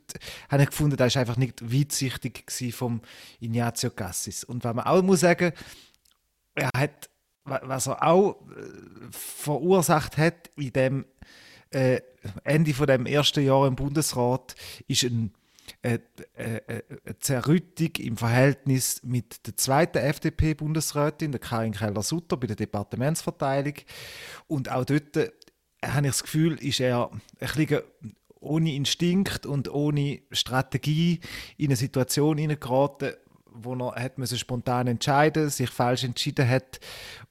habe 0.49 0.63
ich 0.63 0.71
gefunden, 0.71 0.97
das 0.97 1.15
war 1.15 1.21
einfach 1.21 1.37
nicht 1.37 1.73
weitsichtig 1.73 2.51
vom 2.73 3.03
Ignazio 3.39 3.91
Cassis. 3.91 4.45
Und 4.45 4.65
was 4.65 4.75
man 4.75 4.87
auch 4.87 5.03
muss 5.03 5.21
sagen, 5.21 5.53
er 6.55 6.71
hat, 6.75 7.11
was 7.45 7.87
er 7.87 8.03
auch 8.03 8.41
äh, 8.51 8.63
verursacht 9.11 10.17
hat 10.17 10.51
in 10.57 10.73
dem 10.73 11.05
äh, 11.71 12.01
Ende 12.45 12.75
von 12.75 12.87
dem 12.87 13.07
ersten 13.07 13.45
Jahr 13.45 13.67
im 13.67 13.77
Bundesrat, 13.77 14.55
ist 14.87 15.05
ein 15.05 15.33
eine, 15.83 16.01
eine, 16.37 16.63
eine 16.67 17.19
Zerrüttung 17.21 17.91
im 17.99 18.17
Verhältnis 18.17 19.03
mit 19.03 19.47
der 19.47 19.57
zweiten 19.57 19.99
FDP-Bundesrätin, 19.99 21.33
der 21.33 21.41
Karin 21.41 21.73
Keller-Sutter, 21.73 22.37
bei 22.37 22.47
der 22.47 22.57
Departementsverteilung. 22.57 23.75
Und 24.47 24.71
auch 24.71 24.85
dort 24.85 25.17
äh, 25.17 25.31
habe 25.85 26.07
ich 26.07 26.13
das 26.13 26.23
Gefühl, 26.23 26.55
ist 26.63 26.81
er 26.81 27.11
ein 27.11 27.21
bisschen 27.39 27.83
ohne 28.41 28.75
Instinkt 28.75 29.47
und 29.47 29.69
ohne 29.73 30.21
Strategie 30.31 31.21
in 31.57 31.67
eine 31.67 31.77
Situation 31.77 32.39
hineingeraten, 32.39 33.15
wo 33.63 33.75
er 33.75 34.03
hat 34.03 34.19
müssen 34.19 34.39
spontan 34.39 34.87
entscheiden 34.87 35.51
sich 35.51 35.71
falsch 35.71 36.05
entschieden 36.05 36.49
hat 36.49 36.81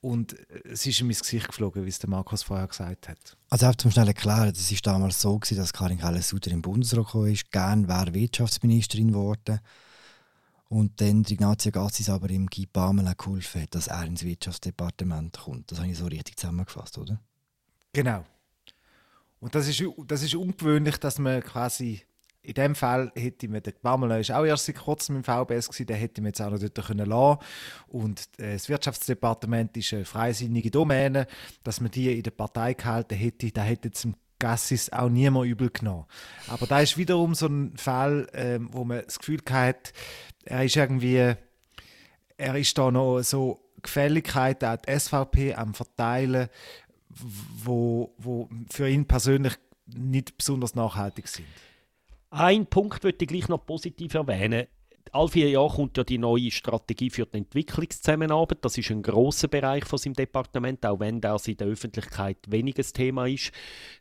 und 0.02 0.36
es 0.66 0.86
ist 0.86 1.00
ihm 1.00 1.10
ins 1.10 1.22
Gesicht 1.22 1.48
geflogen, 1.48 1.86
wie 1.86 1.90
es 1.90 2.00
der 2.00 2.10
Markus 2.10 2.44
vorher 2.44 2.68
gesagt 2.68 3.10
hat. 3.10 3.38
Also 3.50 3.68
auch 3.68 3.76
zum 3.76 3.92
schnell 3.92 4.08
erklären, 4.08 4.54
das 4.54 4.72
war 4.72 4.80
damals 4.84 5.22
so, 5.22 5.38
gewesen, 5.38 5.58
dass 5.58 5.74
Karin 5.74 6.00
Keller-Sutter 6.00 6.52
im 6.52 6.62
Bundesrat 6.62 7.08
kam, 7.08 7.26
ist, 7.26 7.52
gern 7.52 7.88
wäre 7.88 8.14
Wirtschaftsministerin 8.14 9.10
geworden 9.10 9.60
und 10.70 11.00
dann 11.00 11.24
Ignazio 11.28 11.72
Gassis 11.72 12.10
aber 12.10 12.30
im 12.30 12.48
Guy 12.48 12.66
Pamela 12.66 13.14
geholfen 13.14 13.64
hat, 13.64 13.76
dass 13.76 13.88
er 13.88 14.06
ins 14.06 14.24
Wirtschaftsdepartement 14.24 15.38
kommt. 15.38 15.72
Das 15.72 15.80
habe 15.80 15.90
ich 15.90 15.98
so 15.98 16.06
richtig 16.06 16.38
zusammengefasst, 16.38 16.98
oder? 16.98 17.20
Genau. 17.94 18.26
Und 19.40 19.56
das 19.56 19.68
ist, 19.68 19.84
das 20.08 20.24
ist 20.24 20.36
ungewöhnlich, 20.36 20.98
dass 20.98 21.20
man 21.20 21.42
quasi 21.44 22.02
in 22.48 22.54
dem 22.54 22.76
Fall 22.76 23.12
hätte 23.14 23.50
man, 23.50 23.62
der 23.62 23.72
Pamela 23.74 24.20
ist 24.20 24.32
auch 24.32 24.46
erst 24.46 24.66
seit 24.66 24.78
kurzem 24.78 25.18
im 25.18 25.24
VBS 25.26 25.68
gewesen, 25.68 25.86
den 25.86 25.98
hätte 25.98 26.22
man 26.22 26.30
jetzt 26.30 26.42
auch 26.42 26.50
noch 26.50 26.60
dort 26.60 26.88
können 26.88 27.06
lassen 27.06 27.40
und 27.90 28.22
äh, 28.38 28.54
das 28.54 28.70
Wirtschaftsdepartement 28.70 29.76
ist 29.76 29.94
eine 29.94 30.06
freisinnige 30.06 30.72
Domäne, 30.72 31.28
dass 31.66 31.82
man 31.82 31.92
die 31.92 32.16
in 32.16 32.24
der 32.24 32.32
Partei 32.32 32.74
gehalten 32.74 33.16
hätte, 33.16 33.52
da 33.52 33.64
hätte 33.64 33.92
zum 33.92 34.16
Gassis 34.40 34.90
auch 34.92 35.10
niemand 35.10 35.48
übel 35.48 35.70
genommen. 35.70 36.06
Aber 36.48 36.68
da 36.68 36.80
ist 36.80 36.98
wiederum 36.98 37.36
so 37.36 37.48
ein 37.48 37.76
Fall, 37.76 38.28
ähm, 38.34 38.70
wo 38.72 38.86
man 38.86 39.02
das 39.04 39.20
Gefühl 39.20 39.42
hat, 39.50 39.92
er 40.46 40.64
ist 40.64 40.78
irgendwie, 40.78 41.34
er 42.38 42.56
ist 42.56 42.78
da 42.78 42.92
noch 42.92 43.22
so 43.24 43.60
Gefälligkeit 43.82 44.64
an 44.64 44.80
die 44.88 44.98
SVP 44.98 45.54
am 45.54 45.74
Verteilen, 45.74 46.48
wo, 47.10 48.14
wo 48.18 48.48
für 48.70 48.88
ihn 48.88 49.06
persönlich 49.06 49.56
nicht 49.86 50.38
besonders 50.38 50.76
nachhaltig 50.76 51.28
sind. 51.28 51.48
Ein 52.30 52.66
Punkt 52.66 53.04
würde 53.04 53.18
ich 53.22 53.28
gleich 53.28 53.48
noch 53.48 53.66
positiv 53.66 54.14
erwähnen. 54.14 54.68
All 55.14 55.30
vier 55.30 55.50
Jahre 55.50 55.74
kommt 55.74 55.96
ja 55.96 56.04
die 56.04 56.18
neue 56.18 56.52
Strategie 56.52 57.10
für 57.10 57.26
die 57.26 57.38
Entwicklungszusammenarbeit. 57.38 58.58
Das 58.62 58.78
ist 58.78 58.92
ein 58.92 59.02
großer 59.02 59.48
Bereich 59.48 59.86
von 59.86 59.98
seinem 59.98 60.14
Departement, 60.14 60.86
auch 60.86 61.00
wenn 61.00 61.22
das 61.22 61.48
in 61.48 61.56
der 61.56 61.68
Öffentlichkeit 61.68 62.38
weniges 62.50 62.92
Thema 62.92 63.26
ist. 63.26 63.52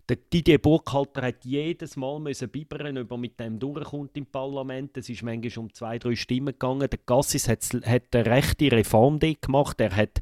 Der 0.08 0.16
Didier 0.16 0.58
Burkhalter 0.58 1.22
hat 1.22 1.44
jedes 1.44 1.96
Mal 1.96 2.18
müssen 2.18 2.48
bibbern, 2.48 2.98
ob 2.98 3.10
er 3.12 3.16
mit 3.18 3.38
dem 3.38 3.60
durchkommt 3.60 4.16
im 4.16 4.26
Parlament. 4.26 4.96
Es 4.96 5.08
ist 5.08 5.22
manchmal 5.22 5.64
um 5.64 5.72
zwei, 5.72 5.98
drei 6.00 6.16
Stimmen 6.16 6.46
gegangen. 6.46 6.88
Der 6.90 6.98
Gassis 7.06 7.48
hat, 7.48 7.64
hat 7.84 8.14
eine 8.14 8.26
rechte 8.26 8.72
Reform 8.72 9.20
gemacht. 9.20 9.80
Er 9.80 9.94
hat 9.94 10.20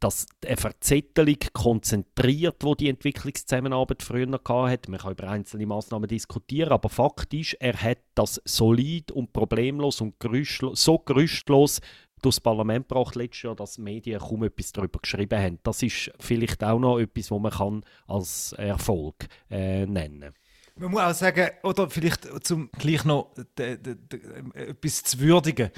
dass 0.00 0.26
eine 0.44 0.56
Verzettelung 0.56 1.38
konzentriert, 1.52 2.56
wo 2.62 2.74
die 2.74 2.88
Entwicklungszusammenarbeit 2.88 4.02
früher 4.02 4.40
hatte. 4.46 4.90
Man 4.90 5.00
kann 5.00 5.12
über 5.12 5.28
einzelne 5.28 5.66
Maßnahmen 5.66 6.08
diskutieren, 6.08 6.72
aber 6.72 6.88
Fakt 6.88 7.32
ist, 7.34 7.54
er 7.54 7.74
hat 7.74 7.98
das 8.14 8.40
solid 8.44 9.12
und 9.12 9.32
problemlos 9.32 10.00
und 10.00 10.18
gerüstlos, 10.18 10.82
so 10.82 10.98
gerüstlos 10.98 11.80
durchs 12.22 12.40
Parlament 12.40 12.88
gebracht 12.88 13.14
letztes 13.14 13.42
Jahr, 13.42 13.54
dass 13.54 13.74
die 13.74 13.82
Medien 13.82 14.20
kaum 14.20 14.42
etwas 14.42 14.72
darüber 14.72 14.98
geschrieben 15.00 15.38
haben. 15.38 15.58
Das 15.62 15.82
ist 15.82 16.10
vielleicht 16.18 16.62
auch 16.64 16.78
noch 16.78 16.98
etwas, 16.98 17.30
was 17.30 17.40
man 17.40 17.52
kann 17.52 17.84
als 18.06 18.52
Erfolg 18.54 19.26
äh, 19.50 19.86
nennen 19.86 20.20
kann. 20.20 20.34
Man 20.76 20.90
muss 20.92 21.00
auch 21.02 21.14
sagen, 21.14 21.50
oder 21.62 21.90
vielleicht 21.90 22.26
zum 22.44 22.70
gleich 22.78 23.04
noch 23.04 23.34
etwas 23.56 25.02
zu 25.02 25.20
würdigen. 25.20 25.70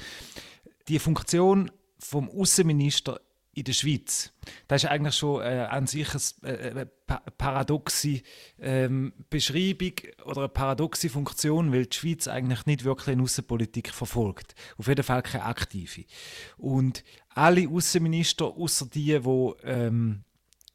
Die 0.87 0.99
Funktion 0.99 1.71
vom 1.99 2.29
Außenminister 2.29 3.19
in 3.53 3.63
der 3.63 3.73
Schweiz. 3.73 4.33
Das 4.67 4.83
ist 4.83 4.89
eigentlich 4.89 5.15
schon 5.15 5.41
äh, 5.41 5.67
an 5.69 5.87
sich 5.87 6.09
eine, 6.41 6.53
äh, 6.53 6.71
eine 6.71 6.85
paradoxe 7.37 8.21
ähm, 8.59 9.13
Beschreibung 9.29 9.93
oder 10.25 10.41
eine 10.41 10.49
paradoxe 10.49 11.09
Funktion, 11.09 11.71
weil 11.71 11.85
die 11.85 11.95
Schweiz 11.95 12.27
eigentlich 12.27 12.65
nicht 12.65 12.83
wirklich 12.83 13.09
eine 13.09 13.23
Außenpolitik 13.23 13.93
verfolgt. 13.93 14.55
Auf 14.77 14.87
jeden 14.87 15.03
Fall 15.03 15.21
keine 15.21 15.45
aktive. 15.45 16.05
Und 16.57 17.03
alle 17.29 17.69
Außenminister, 17.69 18.45
außer 18.45 18.87
die, 18.87 19.19
die 19.19 19.51
ähm, 19.63 20.23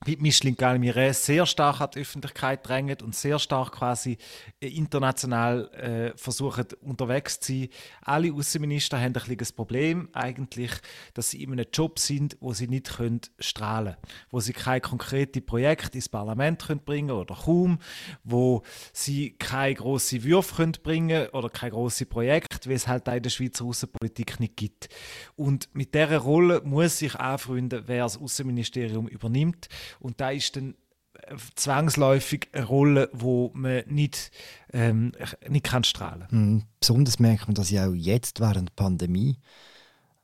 wie 0.05 0.17
Micheline 0.17 0.57
Galmire 0.57 1.13
sehr 1.13 1.45
stark 1.45 1.81
an 1.81 1.91
die 1.95 2.01
Öffentlichkeit 2.01 2.67
drängt 2.67 3.03
und 3.03 3.17
sehr 3.17 3.39
stark 3.39 3.73
quasi 3.73 4.17
äh, 4.61 4.69
international 4.69 5.69
äh, 5.75 6.17
versuchen 6.17 6.67
unterwegs 6.83 7.41
zu 7.41 7.53
sein. 7.53 7.69
Alle 8.03 8.33
Außenminister 8.33 9.01
haben 9.01 9.15
ein 9.17 9.37
das 9.37 9.53
Problem 9.53 10.09
eigentlich, 10.13 10.71
dass 11.15 11.31
sie 11.31 11.43
in 11.43 11.53
einem 11.53 11.67
Job 11.73 11.99
sind, 11.99 12.37
wo 12.41 12.53
sie 12.53 12.69
nicht 12.69 12.97
können 12.97 13.21
strahlen 13.41 13.95
können, 13.95 14.13
wo 14.31 14.41
sie 14.41 14.53
keine 14.53 14.81
konkreten 14.81 15.45
Projekte 15.45 15.99
ins 15.99 16.09
Parlament 16.09 16.65
können 16.65 16.81
bringen 16.85 17.11
oder 17.11 17.35
kaum, 17.35 17.79
wo 18.23 18.63
sie 18.93 19.33
keine 19.33 19.75
grossen 19.75 20.23
Würfe 20.23 20.57
können 20.57 20.77
bringen 20.83 21.29
oder 21.31 21.51
keine 21.51 21.73
grossen 21.73 22.09
Projekte, 22.09 22.69
wie 22.69 22.75
es 22.75 22.87
halt 22.87 23.09
in 23.09 23.23
der 23.23 23.31
Schweizer 23.31 23.65
Außenpolitik 23.65 24.39
nicht 24.39 24.57
gibt. 24.57 24.89
Und 25.35 25.69
mit 25.73 25.95
dieser 25.95 26.19
Rolle 26.19 26.63
muss 26.65 26.99
sich 26.99 27.17
anfreunden, 27.17 27.83
wer 27.87 28.05
das 28.05 28.17
Außenministerium 28.17 29.09
übernimmt. 29.09 29.69
Und 30.01 30.21
da 30.21 30.31
ist 30.31 30.57
dann 30.57 30.75
äh, 31.15 31.37
zwangsläufig 31.55 32.49
eine 32.53 32.65
Rolle, 32.65 33.11
wo 33.13 33.51
man 33.55 33.85
nicht, 33.87 34.31
ähm, 34.73 35.13
nicht 35.49 35.65
kann 35.65 35.85
strahlen 35.85 36.27
kann. 36.29 36.53
Mhm. 36.53 36.63
Besonders 36.81 37.19
merkt 37.19 37.47
man 37.47 37.55
das 37.55 37.71
ja 37.71 37.89
auch 37.89 37.95
jetzt 37.95 38.41
während 38.41 38.71
der 38.71 38.75
Pandemie. 38.75 39.39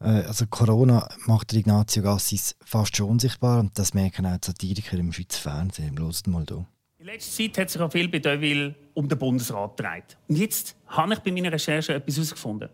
Äh, 0.00 0.24
also 0.26 0.46
Corona 0.46 1.08
macht 1.26 1.52
Ignazio 1.52 2.02
Gassis 2.02 2.56
fast 2.64 2.96
schon 2.96 3.08
unsichtbar 3.08 3.60
und 3.60 3.78
das 3.78 3.94
merken 3.94 4.26
auch 4.26 4.36
die 4.38 4.46
Satiriker 4.46 4.98
im 4.98 5.12
Schweizer 5.12 5.40
Fernsehen. 5.40 5.98
Hört 5.98 6.26
mal 6.26 6.44
hier. 6.46 6.66
In 6.98 7.06
letzter 7.06 7.42
Zeit 7.42 7.58
hat 7.58 7.70
sich 7.70 7.80
auch 7.82 7.92
viel 7.92 8.08
bei 8.08 8.18
Deville 8.18 8.74
um 8.94 9.08
den 9.08 9.18
Bundesrat 9.18 9.76
gedreht. 9.76 10.16
Und 10.28 10.36
jetzt 10.36 10.76
habe 10.86 11.14
ich 11.14 11.20
bei 11.20 11.32
meiner 11.32 11.52
Recherche 11.52 11.94
etwas 11.94 12.16
herausgefunden. 12.16 12.70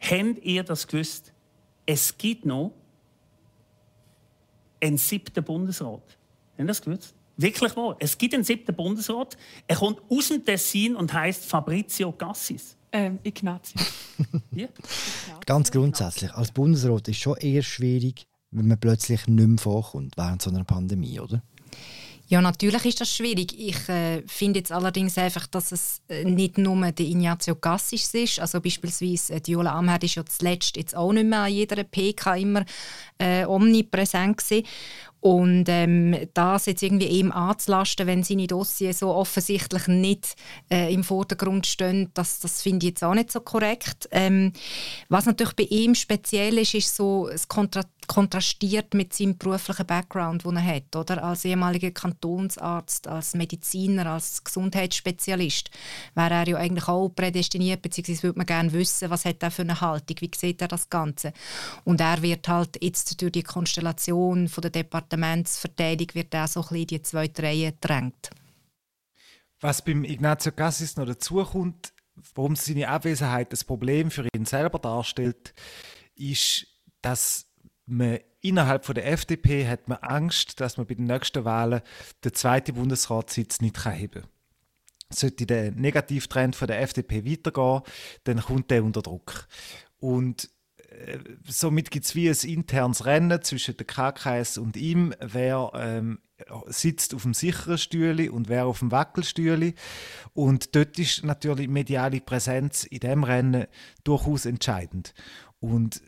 Habt 0.00 0.44
ihr 0.44 0.62
das 0.62 0.86
gewusst? 0.86 1.32
Es 1.86 2.16
gibt 2.16 2.44
noch 2.44 2.72
einen 4.80 4.98
siebten 4.98 5.42
Bundesrat. 5.42 6.18
Haben 6.58 6.66
das 6.66 6.82
gewusst? 6.82 7.14
Wirklich 7.36 7.76
wahr. 7.76 7.96
Es 7.98 8.16
gibt 8.16 8.34
einen 8.34 8.44
siebten 8.44 8.74
Bundesrat. 8.74 9.36
Er 9.66 9.76
kommt 9.76 10.00
aus 10.08 10.28
dem 10.28 10.44
Tessin 10.44 10.94
und 10.94 11.12
heißt 11.12 11.46
Fabrizio 11.46 12.12
Gassis. 12.12 12.76
Ähm, 12.92 13.18
Ignazio. 13.24 13.80
ja. 14.52 14.68
Ganz 15.46 15.72
grundsätzlich, 15.72 16.32
als 16.32 16.52
Bundesrat 16.52 17.08
ist 17.08 17.16
es 17.16 17.22
schon 17.22 17.36
eher 17.38 17.62
schwierig, 17.62 18.26
wenn 18.52 18.68
man 18.68 18.78
plötzlich 18.78 19.26
nicht 19.26 19.48
mehr 19.48 19.58
vorkommt 19.58 20.16
während 20.16 20.42
so 20.42 20.50
einer 20.50 20.62
Pandemie, 20.62 21.18
oder? 21.18 21.42
Ja, 22.26 22.40
natürlich 22.40 22.86
ist 22.86 23.00
das 23.00 23.14
schwierig. 23.14 23.54
Ich 23.58 23.88
äh, 23.88 24.22
finde 24.26 24.60
jetzt 24.60 24.72
allerdings 24.72 25.18
einfach, 25.18 25.46
dass 25.46 25.72
es 25.72 26.00
äh, 26.08 26.24
nicht 26.24 26.56
nur 26.56 26.90
der 26.90 27.04
Ignazio 27.04 27.54
Gassis 27.54 28.14
ist. 28.14 28.40
Also 28.40 28.62
beispielsweise 28.62 29.34
äh, 29.34 29.40
Diola 29.40 29.72
Amherd 29.74 30.04
ist 30.04 30.14
ja 30.14 30.24
zuletzt 30.24 30.76
jetzt 30.76 30.96
auch 30.96 31.12
nicht 31.12 31.26
mehr 31.26 31.40
an 31.40 31.52
jeder 31.52 31.84
PK 31.84 32.36
immer 32.36 32.64
äh, 33.18 33.44
omnipräsent 33.44 34.38
gewesen. 34.38 34.66
Und 35.26 35.70
ähm, 35.70 36.14
das 36.34 36.66
jetzt 36.66 36.82
irgendwie 36.82 37.06
ihm 37.06 37.32
anzulasten, 37.32 38.06
wenn 38.06 38.22
seine 38.22 38.46
Dossier 38.46 38.92
so 38.92 39.14
offensichtlich 39.14 39.88
nicht 39.88 40.34
äh, 40.70 40.92
im 40.92 41.02
Vordergrund 41.02 41.66
stehen, 41.66 42.10
das, 42.12 42.40
das 42.40 42.60
finde 42.60 42.84
ich 42.84 42.90
jetzt 42.90 43.02
auch 43.02 43.14
nicht 43.14 43.32
so 43.32 43.40
korrekt. 43.40 44.06
Ähm, 44.10 44.52
was 45.08 45.24
natürlich 45.24 45.56
bei 45.56 45.62
ihm 45.62 45.94
speziell 45.94 46.58
ist, 46.58 46.74
ist 46.74 46.94
so 46.94 47.26
das 47.32 47.48
Kontra 47.48 47.84
kontrastiert 48.06 48.94
mit 48.94 49.12
seinem 49.12 49.36
beruflichen 49.38 49.86
Background, 49.86 50.44
den 50.44 50.56
er 50.56 50.64
hat, 50.64 50.96
oder? 50.96 51.22
Als 51.22 51.44
ehemaliger 51.44 51.90
Kantonsarzt, 51.90 53.06
als 53.08 53.34
Mediziner, 53.34 54.06
als 54.06 54.42
Gesundheitsspezialist 54.42 55.70
wäre 56.14 56.34
er 56.34 56.48
ja 56.48 56.56
eigentlich 56.56 56.88
auch 56.88 57.08
prädestiniert, 57.08 57.82
beziehungsweise 57.82 58.22
würde 58.24 58.38
man 58.38 58.46
gerne 58.46 58.72
wissen, 58.72 59.10
was 59.10 59.24
hat 59.24 59.42
er 59.42 59.50
für 59.50 59.62
eine 59.62 59.80
Haltung, 59.80 60.16
wie 60.20 60.30
sieht 60.34 60.62
er 60.62 60.68
das 60.68 60.88
Ganze. 60.88 61.32
Und 61.84 62.00
er 62.00 62.22
wird 62.22 62.48
halt 62.48 62.82
jetzt 62.82 63.20
durch 63.20 63.32
die 63.32 63.42
Konstellation 63.42 64.48
von 64.48 64.62
der 64.62 64.70
Departementsverteidigung 64.70 66.14
wird 66.14 66.34
er 66.34 66.48
so 66.48 66.60
ein 66.60 66.62
bisschen 66.62 66.80
in 66.80 66.86
die 66.86 67.02
zweite 67.02 67.42
Reihe 67.42 67.72
gedrängt. 67.72 68.30
Was 69.60 69.82
beim 69.82 70.04
Ignazio 70.04 70.52
Cassis 70.52 70.96
noch 70.96 71.06
dazukommt, 71.06 71.92
warum 72.34 72.56
seine 72.56 72.88
Abwesenheit 72.88 73.52
das 73.52 73.64
Problem 73.64 74.10
für 74.10 74.28
ihn 74.34 74.44
selber 74.44 74.78
darstellt, 74.78 75.54
ist, 76.14 76.66
dass 77.02 77.46
man 77.86 78.18
innerhalb 78.40 78.84
von 78.84 78.94
der 78.94 79.10
FDP 79.10 79.66
hat 79.66 79.88
man 79.88 79.98
Angst, 79.98 80.60
dass 80.60 80.76
man 80.76 80.86
bei 80.86 80.94
den 80.94 81.06
nächsten 81.06 81.44
Wahlen 81.44 81.82
den 82.24 82.34
zweiten 82.34 82.74
Bundesratssitz 82.74 83.60
nicht 83.60 83.84
heben 83.84 84.22
kann. 84.22 84.30
Sollte 85.10 85.46
der 85.46 85.70
Negativtrend 85.72 86.56
von 86.56 86.66
der 86.66 86.80
FDP 86.80 87.24
weitergehen, 87.24 87.82
dann 88.24 88.40
kommt 88.40 88.70
der 88.70 88.84
unter 88.84 89.02
Druck. 89.02 89.46
Und 89.98 90.50
äh, 90.78 91.18
somit 91.46 91.90
gibt 91.90 92.06
es 92.06 92.14
wie 92.14 92.28
ein 92.28 92.36
internes 92.48 93.04
Rennen 93.04 93.42
zwischen 93.42 93.76
der 93.76 93.86
KKS 93.86 94.58
und 94.58 94.76
ihm, 94.76 95.14
wer 95.20 95.70
ähm, 95.74 96.18
sitzt 96.66 97.14
auf 97.14 97.22
dem 97.22 97.34
sicheren 97.34 97.78
Stühle 97.78 98.32
und 98.32 98.48
wer 98.48 98.66
auf 98.66 98.80
dem 98.80 98.90
Wackelstühle. 98.90 99.74
Und 100.32 100.74
dort 100.74 100.98
ist 100.98 101.24
natürlich 101.24 101.68
mediale 101.68 102.20
Präsenz 102.20 102.84
in 102.84 103.00
dem 103.00 103.24
Rennen 103.24 103.66
durchaus 104.02 104.46
entscheidend. 104.46 105.14
Und 105.60 106.02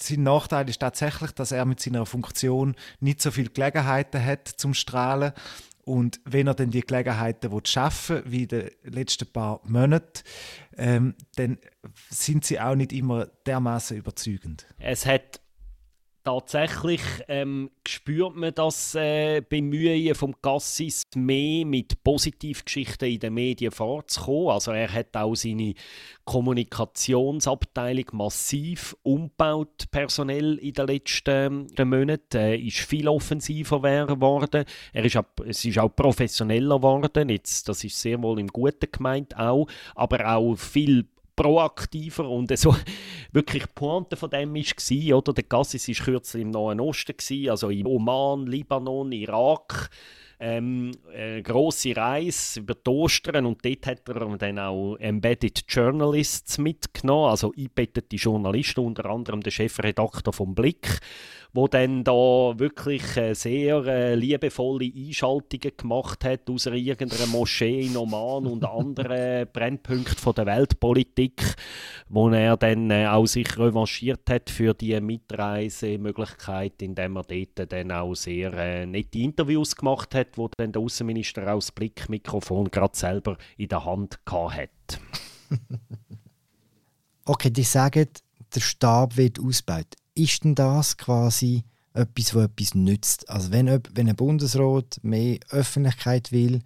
sein 0.00 0.22
Nachteil 0.22 0.68
ist 0.68 0.80
tatsächlich, 0.80 1.32
dass 1.32 1.52
er 1.52 1.64
mit 1.64 1.80
seiner 1.80 2.06
Funktion 2.06 2.74
nicht 3.00 3.22
so 3.22 3.30
viele 3.30 3.50
Gelegenheiten 3.50 4.24
hat 4.24 4.48
zum 4.48 4.74
Strahlen. 4.74 5.32
Und 5.84 6.20
wenn 6.24 6.46
er 6.46 6.54
dann 6.54 6.70
die 6.70 6.82
Gelegenheiten 6.82 7.50
schaffen 7.64 8.16
will, 8.16 8.32
wie 8.32 8.42
in 8.42 8.48
den 8.48 8.70
letzten 8.82 9.26
paar 9.26 9.60
Monaten, 9.64 10.22
ähm, 10.76 11.14
dann 11.36 11.58
sind 12.10 12.44
sie 12.44 12.60
auch 12.60 12.74
nicht 12.74 12.92
immer 12.92 13.26
dermaßen 13.46 13.96
überzeugend. 13.96 14.66
Es 14.78 15.06
hat 15.06 15.40
tatsächlich 16.28 17.00
ähm, 17.28 17.70
spürt 17.86 18.36
man 18.36 18.52
das 18.54 18.94
äh, 18.94 19.40
Bemühen 19.40 20.14
vom 20.14 20.34
Cassis 20.42 21.04
mehr 21.16 21.64
mit 21.64 22.04
Positivgeschichten 22.04 23.08
in 23.08 23.18
den 23.18 23.32
Medien 23.32 23.72
vorzukommen. 23.72 24.50
Also 24.50 24.72
er 24.72 24.92
hat 24.92 25.16
auch 25.16 25.34
seine 25.34 25.72
Kommunikationsabteilung 26.26 28.04
massiv 28.12 28.94
umgebaut, 29.02 29.84
personell 29.90 30.58
in 30.58 30.74
den 30.74 30.86
letzten 30.86 31.74
äh, 31.74 31.84
Monaten. 31.86 32.36
Er 32.36 32.60
ist 32.60 32.80
viel 32.80 33.08
offensiver 33.08 33.80
geworden. 34.06 34.66
Er 34.92 35.04
ist 35.06 35.16
auch, 35.16 35.24
es 35.46 35.64
ist 35.64 35.78
auch 35.78 35.96
professioneller 35.96 36.76
geworden. 36.76 37.30
Jetzt, 37.30 37.70
das 37.70 37.84
ist 37.84 37.98
sehr 37.98 38.22
wohl 38.22 38.38
im 38.38 38.48
Guten 38.48 38.92
gemeint 38.92 39.34
auch, 39.38 39.66
aber 39.94 40.30
auch 40.36 40.56
viel 40.56 41.06
proaktiver 41.38 42.28
und 42.28 42.56
so 42.58 42.74
wirklich 43.32 43.62
die 43.62 43.72
Pointe 43.74 44.16
von 44.16 44.28
dem 44.28 44.54
war, 44.54 45.18
oder? 45.18 45.32
Der 45.32 45.44
Gassis 45.44 45.88
war 45.88 46.04
kürzlich 46.04 46.42
im 46.42 46.50
Nahen 46.50 46.80
Osten, 46.80 47.16
gewesen, 47.16 47.50
also 47.50 47.70
im 47.70 47.86
Oman, 47.86 48.46
Libanon, 48.46 49.12
Irak. 49.12 49.88
Ähm, 50.40 50.92
eine 51.12 51.42
grosse 51.42 51.96
Reise 51.96 52.60
über 52.60 52.74
die 52.74 52.88
Ostern 52.88 53.44
und 53.44 53.64
dort 53.64 53.86
hat 53.86 54.08
er 54.08 54.36
dann 54.38 54.58
auch 54.60 54.96
Embedded 54.96 55.64
Journalists 55.66 56.58
mitgenommen, 56.58 57.30
also 57.30 57.52
eingebettete 57.56 58.14
Journalisten, 58.14 58.80
unter 58.80 59.06
anderem 59.06 59.40
der 59.40 59.50
Chefredakteur 59.50 60.32
vom 60.32 60.54
Blick 60.54 61.00
wo 61.52 61.66
dann 61.66 62.04
da 62.04 62.12
wirklich 62.58 63.16
äh, 63.16 63.34
sehr 63.34 63.84
äh, 63.86 64.14
liebevolle 64.14 64.92
Einschaltungen 64.94 65.72
gemacht 65.76 66.24
hat 66.24 66.48
aus 66.50 66.66
irgendeiner 66.66 67.26
Moschee 67.26 67.86
in 67.86 67.96
Oman 67.96 68.46
und 68.46 68.64
anderen 68.64 69.48
Brennpunkten 69.52 70.34
der 70.34 70.46
Weltpolitik, 70.46 71.42
wo 72.08 72.28
er 72.28 72.56
dann 72.56 72.90
äh, 72.90 73.06
auch 73.06 73.26
sich 73.26 73.58
revanchiert 73.58 74.28
hat 74.28 74.50
für 74.50 74.74
die 74.74 75.00
Mitreisemöglichkeit, 75.00 76.82
indem 76.82 77.16
er 77.16 77.24
dort 77.24 77.72
dann 77.72 77.92
auch 77.92 78.14
sehr 78.14 78.52
äh, 78.52 78.86
nette 78.86 79.18
Interviews 79.18 79.74
gemacht 79.74 80.14
hat, 80.14 80.36
wo 80.36 80.48
dann 80.56 80.72
der 80.72 80.82
Außenminister 80.82 81.52
aus 81.52 81.72
Blickmikrofon 81.72 82.70
gerade 82.70 82.96
selber 82.96 83.38
in 83.56 83.68
der 83.68 83.84
Hand 83.84 84.18
hat. 84.26 85.00
okay, 87.24 87.50
die 87.50 87.62
sagen, 87.62 88.08
der 88.54 88.60
Stab 88.60 89.16
wird 89.16 89.40
ausgebaut 89.40 89.96
ist 90.18 90.44
denn 90.44 90.54
das 90.54 90.96
quasi 90.96 91.64
etwas, 91.94 92.34
was 92.34 92.44
etwas 92.44 92.74
nützt? 92.74 93.28
Also 93.28 93.50
wenn, 93.50 93.68
wenn 93.94 94.08
ein 94.08 94.16
Bundesrat 94.16 94.98
mehr 95.02 95.38
Öffentlichkeit 95.50 96.32
will, 96.32 96.60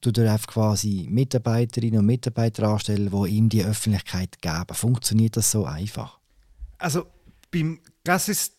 tut 0.00 0.18
er 0.18 0.32
einfach 0.32 0.48
quasi 0.48 1.06
Mitarbeiterinnen 1.08 2.00
und 2.00 2.06
Mitarbeiter 2.06 2.68
anstellen, 2.68 3.10
die 3.10 3.30
ihm 3.30 3.48
die 3.48 3.64
Öffentlichkeit 3.64 4.42
geben. 4.42 4.74
Funktioniert 4.74 5.36
das 5.36 5.50
so 5.50 5.64
einfach? 5.64 6.18
Also 6.78 7.06
beim 7.50 7.80
Gassis 8.04 8.56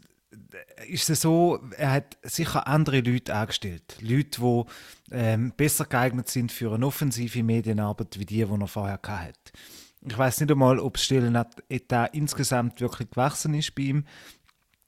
ist 0.88 1.10
es 1.10 1.22
so, 1.22 1.60
er 1.78 1.92
hat 1.92 2.18
sicher 2.24 2.68
andere 2.68 3.02
Leute 3.02 3.36
angestellt. 3.36 3.98
Leute, 4.02 4.42
die 4.42 4.64
ähm, 5.12 5.54
besser 5.56 5.86
geeignet 5.86 6.30
sind 6.30 6.52
für 6.52 6.74
eine 6.74 6.86
offensive 6.86 7.44
Medienarbeit, 7.44 8.20
wie 8.20 8.26
die, 8.26 8.36
die 8.36 8.42
er 8.42 8.68
vorher 8.68 9.00
hatte. 9.04 9.52
Ich 10.06 10.18
weiß 10.18 10.42
nicht 10.42 10.52
einmal, 10.52 10.80
ob 10.80 10.96
das 10.96 11.06
Stellenetat 11.06 12.14
insgesamt 12.14 12.82
wirklich 12.82 13.10
gewachsen 13.10 13.54
ist 13.54 13.74
bei 13.76 13.84
ihm, 13.84 14.06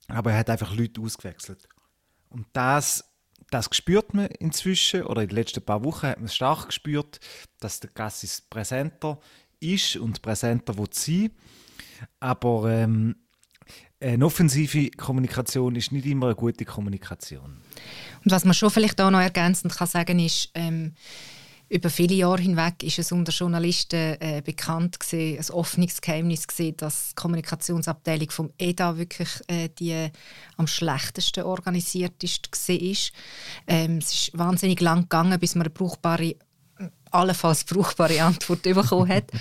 aber 0.07 0.31
er 0.31 0.39
hat 0.39 0.49
einfach 0.49 0.75
Leute 0.75 1.01
ausgewechselt. 1.01 1.67
Und 2.29 2.47
das, 2.53 3.05
das 3.49 3.69
spürt 3.71 4.13
man 4.13 4.27
inzwischen, 4.27 5.03
oder 5.03 5.21
in 5.21 5.29
den 5.29 5.35
letzten 5.35 5.63
paar 5.63 5.83
Wochen 5.83 6.07
hat 6.07 6.17
man 6.17 6.25
es 6.25 6.35
stark 6.35 6.67
gespürt, 6.67 7.19
dass 7.59 7.79
der 7.79 7.91
Gassis 7.91 8.41
präsenter 8.41 9.19
ist 9.59 9.95
und 9.95 10.21
präsenter 10.21 10.77
wird 10.77 10.93
sein. 10.93 11.31
Aber 12.19 12.69
ähm, 12.69 13.15
eine 14.01 14.25
offensive 14.25 14.91
Kommunikation 14.91 15.75
ist 15.75 15.91
nicht 15.91 16.05
immer 16.05 16.27
eine 16.27 16.35
gute 16.35 16.65
Kommunikation. 16.65 17.61
Und 18.23 18.31
was 18.31 18.43
man 18.43 18.53
schon 18.53 18.69
vielleicht 18.69 18.99
auch 18.99 19.09
noch 19.09 19.21
ergänzend 19.21 19.73
kann 19.73 19.87
sagen 19.87 20.19
ist, 20.19 20.51
ähm, 20.53 20.93
über 21.67 21.89
viele 21.89 22.15
Jahre 22.15 22.41
hinweg 22.41 22.83
ist 22.83 22.99
es 22.99 23.11
unter 23.11 23.31
Journalisten 23.31 24.17
äh, 24.19 24.41
bekannt 24.45 24.99
gewesen, 24.99 25.39
ein 25.39 25.53
offenes 25.55 25.99
Geheimnis 25.99 26.47
gewesen, 26.47 26.77
dass 26.77 27.09
die 27.09 27.15
Kommunikationsabteilung 27.15 28.29
vom 28.29 28.51
EDA 28.57 28.97
wirklich 28.97 29.29
äh, 29.47 29.69
die 29.79 30.09
am 30.57 30.67
schlechtesten 30.67 31.43
organisiert 31.43 32.23
ist. 32.23 33.11
Ähm, 33.67 33.97
es 33.97 34.13
ist 34.13 34.37
wahnsinnig 34.37 34.79
lang 34.81 35.03
gegangen, 35.03 35.39
bis 35.39 35.55
man 35.55 35.63
eine 35.63 35.71
brauchbare, 35.71 36.35
allenfalls 37.11 37.63
brauchbare 37.63 38.21
Antwort 38.21 38.61
bekommen 38.63 39.09
hat. 39.09 39.31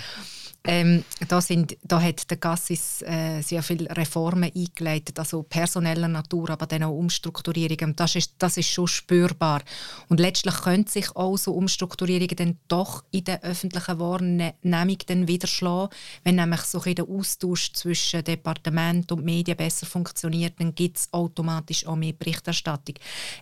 Ähm, 0.67 1.03
da, 1.27 1.41
sind, 1.41 1.77
da 1.83 2.01
hat 2.01 2.29
der 2.29 2.37
Gassis 2.37 3.01
äh, 3.03 3.41
sehr 3.41 3.61
viele 3.61 3.89
Reformen 3.95 4.51
eingeleitet, 4.55 5.19
also 5.19 5.43
personeller 5.43 6.07
Natur, 6.07 6.49
aber 6.49 6.65
dann 6.65 6.83
auch 6.83 6.97
Umstrukturierungen. 6.97 7.95
Das 7.95 8.15
ist, 8.15 8.33
das 8.39 8.57
ist 8.57 8.69
schon 8.69 8.87
spürbar. 8.87 9.61
Und 10.09 10.19
letztlich 10.19 10.55
können 10.61 10.87
sich 10.87 11.15
auch 11.15 11.37
so 11.37 11.53
Umstrukturierungen 11.53 12.35
dann 12.35 12.57
doch 12.67 13.03
in 13.11 13.23
der 13.25 13.43
öffentlichen 13.43 13.99
Wahrnehmung 13.99 14.97
dann 15.05 15.27
wieder 15.27 15.47
schlagen. 15.47 15.93
Wenn 16.23 16.35
nämlich 16.35 16.61
so 16.61 16.81
ein 16.81 16.95
der 16.95 17.07
Austausch 17.07 17.73
zwischen 17.73 18.23
Departement 18.23 19.11
und 19.11 19.23
Medien 19.23 19.57
besser 19.57 19.85
funktioniert, 19.85 20.53
dann 20.59 20.73
gibt 20.73 20.97
es 20.97 21.13
automatisch 21.13 21.85
auch 21.85 21.95
mehr 21.95 22.13
Berichterstattung. 22.13 22.95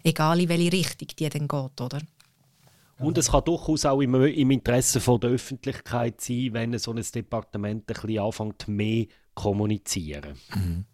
Egal 0.03 0.41
in 0.41 0.49
welche 0.49 0.71
Richtung 0.71 1.07
die 1.17 1.29
dann 1.29 1.47
geht, 1.47 1.81
oder? 1.81 1.99
Und 2.99 3.17
es 3.17 3.31
kann 3.31 3.43
durchaus 3.43 3.85
auch 3.85 4.01
im, 4.01 4.15
im 4.15 4.51
Interesse 4.51 4.99
von 4.99 5.19
der 5.19 5.31
Öffentlichkeit 5.31 6.21
sein, 6.21 6.49
wenn 6.53 6.77
so 6.77 6.91
ein 6.93 7.03
Departement 7.13 7.89
ein 7.89 8.01
bisschen 8.01 8.19
anfängt, 8.19 8.67
mehr 8.67 9.05
kommunizieren. 9.33 10.35
Mhm. 10.53 10.85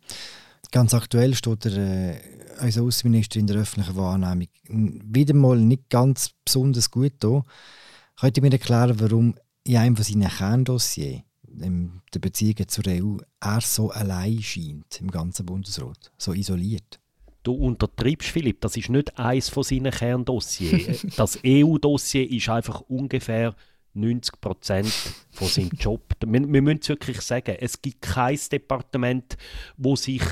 Ganz 0.71 0.93
aktuell 0.93 1.33
steht 1.33 1.65
der, 1.65 1.77
äh, 1.77 2.21
unser 2.61 2.83
Außenminister 2.83 3.39
in 3.39 3.47
der 3.47 3.57
öffentlichen 3.57 3.95
Wahrnehmung 3.95 4.47
wieder 4.67 5.33
mal 5.33 5.57
nicht 5.57 5.89
ganz 5.89 6.31
besonders 6.45 6.91
gut 6.91 7.13
da. 7.19 7.43
Könnt 8.19 8.37
ihr 8.37 8.43
mir 8.43 8.51
erklären, 8.51 8.99
warum 8.99 9.35
in 9.63 9.77
einem 9.77 9.95
von 9.95 10.05
seinen 10.05 10.29
Kerndossiers, 10.29 11.21
der 11.43 12.19
Beziehung 12.19 12.67
zur 12.67 12.83
EU, 12.87 13.17
er 13.39 13.61
so 13.61 13.89
allein 13.89 14.41
scheint 14.41 15.01
im 15.01 15.09
ganzen 15.09 15.45
Bundesrat, 15.45 16.11
so 16.17 16.33
isoliert? 16.33 16.99
Du 17.43 17.53
untertreibst, 17.53 18.29
Philipp, 18.29 18.61
das 18.61 18.75
ist 18.75 18.89
nicht 18.89 19.17
eines 19.17 19.49
von 19.49 19.63
seinen 19.63 19.91
Kerndossiers. 19.91 21.05
das 21.17 21.39
EU-Dossier 21.45 22.29
ist 22.29 22.49
einfach 22.49 22.81
ungefähr 22.81 23.55
90 23.93 24.41
Prozent 24.41 24.93
von 25.31 25.47
seinem 25.47 25.71
Job. 25.79 26.01
Wir, 26.25 26.41
wir 26.51 26.61
müssen 26.61 26.79
es 26.81 26.89
wirklich 26.89 27.21
sagen, 27.21 27.55
es 27.59 27.81
gibt 27.81 28.01
kein 28.01 28.39
Departement, 28.51 29.37
wo 29.77 29.95
sich 29.95 30.23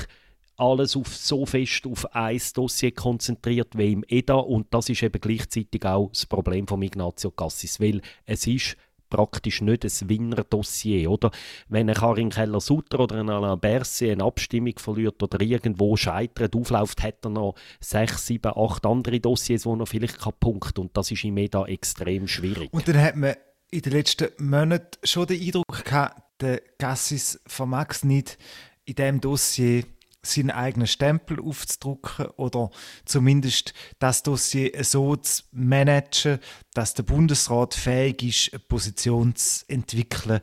alles 0.56 0.96
auf, 0.96 1.14
so 1.14 1.46
fest 1.46 1.86
auf 1.86 2.14
ein 2.14 2.40
Dossier 2.54 2.92
konzentriert 2.92 3.78
wie 3.78 3.92
im 3.92 4.04
EDA 4.08 4.34
und 4.34 4.66
das 4.74 4.88
ist 4.88 5.02
eben 5.02 5.20
gleichzeitig 5.20 5.84
auch 5.84 6.10
das 6.10 6.26
Problem 6.26 6.66
von 6.66 6.82
Ignazio 6.82 7.30
Cassis, 7.30 7.80
weil 7.80 8.02
es 8.26 8.46
ist 8.46 8.76
praktisch 9.08 9.60
nicht 9.60 9.84
ein 9.84 10.08
Winner-Dossier, 10.08 11.10
oder? 11.10 11.30
Wenn 11.68 11.88
ein 11.88 11.94
Karin 11.94 12.30
Keller-Sutter 12.30 13.00
oder 13.00 13.16
ein 13.16 13.30
Alain 13.30 13.58
Berset 13.58 14.12
eine 14.12 14.24
Abstimmung 14.24 14.78
verliert 14.78 15.22
oder 15.22 15.40
irgendwo 15.40 15.96
scheitert, 15.96 16.54
aufläuft, 16.54 17.02
hat 17.02 17.24
er 17.24 17.30
noch 17.30 17.54
sechs, 17.80 18.26
sieben, 18.26 18.52
acht 18.54 18.86
andere 18.86 19.20
Dossiers, 19.20 19.66
wo 19.66 19.74
er 19.76 19.86
vielleicht 19.86 20.18
punkten 20.40 20.74
kann. 20.74 20.84
Und 20.84 20.96
das 20.96 21.10
ist 21.10 21.24
im 21.24 21.36
EDA 21.36 21.66
extrem 21.66 22.28
schwierig. 22.28 22.72
Und 22.72 22.88
dann 22.88 23.00
hat 23.00 23.16
man 23.16 23.34
in 23.70 23.82
den 23.82 23.92
letzten 23.92 24.28
Monaten 24.38 24.98
schon 25.04 25.26
den 25.26 25.40
Eindruck 25.40 25.84
gehabt, 25.84 26.22
der 26.40 26.62
Gassis 26.78 27.40
vermag 27.46 27.88
es 27.90 28.04
nicht, 28.04 28.38
in 28.84 28.94
diesem 28.94 29.20
Dossier 29.20 29.84
seinen 30.22 30.50
eigenen 30.50 30.86
Stempel 30.86 31.40
aufzudrucken 31.40 32.26
oder 32.36 32.70
zumindest 33.04 33.72
das 33.98 34.22
Dossier 34.22 34.72
so 34.82 35.16
zu 35.16 35.44
managen, 35.52 36.38
dass 36.74 36.94
der 36.94 37.04
Bundesrat 37.04 37.74
fähig 37.74 38.22
ist, 38.22 38.52
eine 38.52 38.60
Position 38.60 39.34
zu 39.36 39.64
entwickeln 39.68 40.40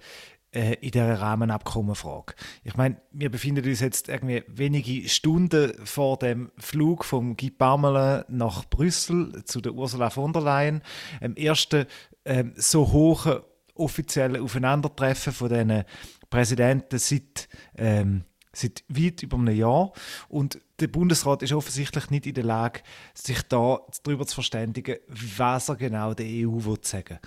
äh, 0.55 0.75
in 0.75 0.91
dieser 0.91 1.19
Rahmenabkommenfrage. 1.19 2.33
Ich 2.63 2.75
meine, 2.77 3.01
wir 3.11 3.29
befinden 3.29 3.65
uns 3.65 3.81
jetzt 3.81 4.09
irgendwie 4.09 4.43
wenige 4.47 5.07
Stunden 5.09 5.73
vor 5.85 6.17
dem 6.17 6.51
Flug 6.57 7.03
vom 7.03 7.35
Guy 7.35 7.51
Parmelin 7.51 8.23
nach 8.29 8.65
Brüssel 8.65 9.43
zu 9.43 9.59
der 9.61 9.73
Ursula 9.73 10.09
von 10.09 10.31
der 10.31 10.41
Leyen, 10.41 10.81
dem 11.21 11.35
ersten 11.35 11.85
äh, 12.23 12.45
so 12.55 12.91
hohen 12.91 13.41
offiziellen 13.75 14.41
Aufeinandertreffen 14.41 15.33
von 15.33 15.49
diesen 15.49 15.83
Präsidenten 16.29 16.97
seit 16.97 17.49
ähm, 17.77 18.23
seit 18.55 18.83
weit 18.87 19.23
über 19.23 19.37
einem 19.37 19.55
Jahr. 19.55 19.91
Und 20.29 20.59
der 20.79 20.87
Bundesrat 20.87 21.43
ist 21.43 21.53
offensichtlich 21.53 22.09
nicht 22.09 22.25
in 22.25 22.33
der 22.33 22.43
Lage, 22.43 22.81
sich 23.13 23.41
da 23.43 23.79
darüber 24.03 24.25
zu 24.25 24.35
verständigen, 24.35 24.97
was 25.07 25.69
er 25.69 25.75
genau 25.75 26.13
der 26.13 26.25
EU 26.25 26.65
will 26.65 26.79
sagen 26.81 27.19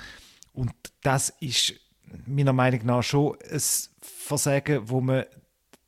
Und 0.52 0.72
das 1.02 1.30
ist 1.40 1.74
meiner 2.26 2.52
Meinung 2.52 2.84
nach 2.86 3.02
schon 3.02 3.36
ein 3.50 3.62
Versagen, 4.00 4.88
wo 4.88 5.00
man 5.00 5.24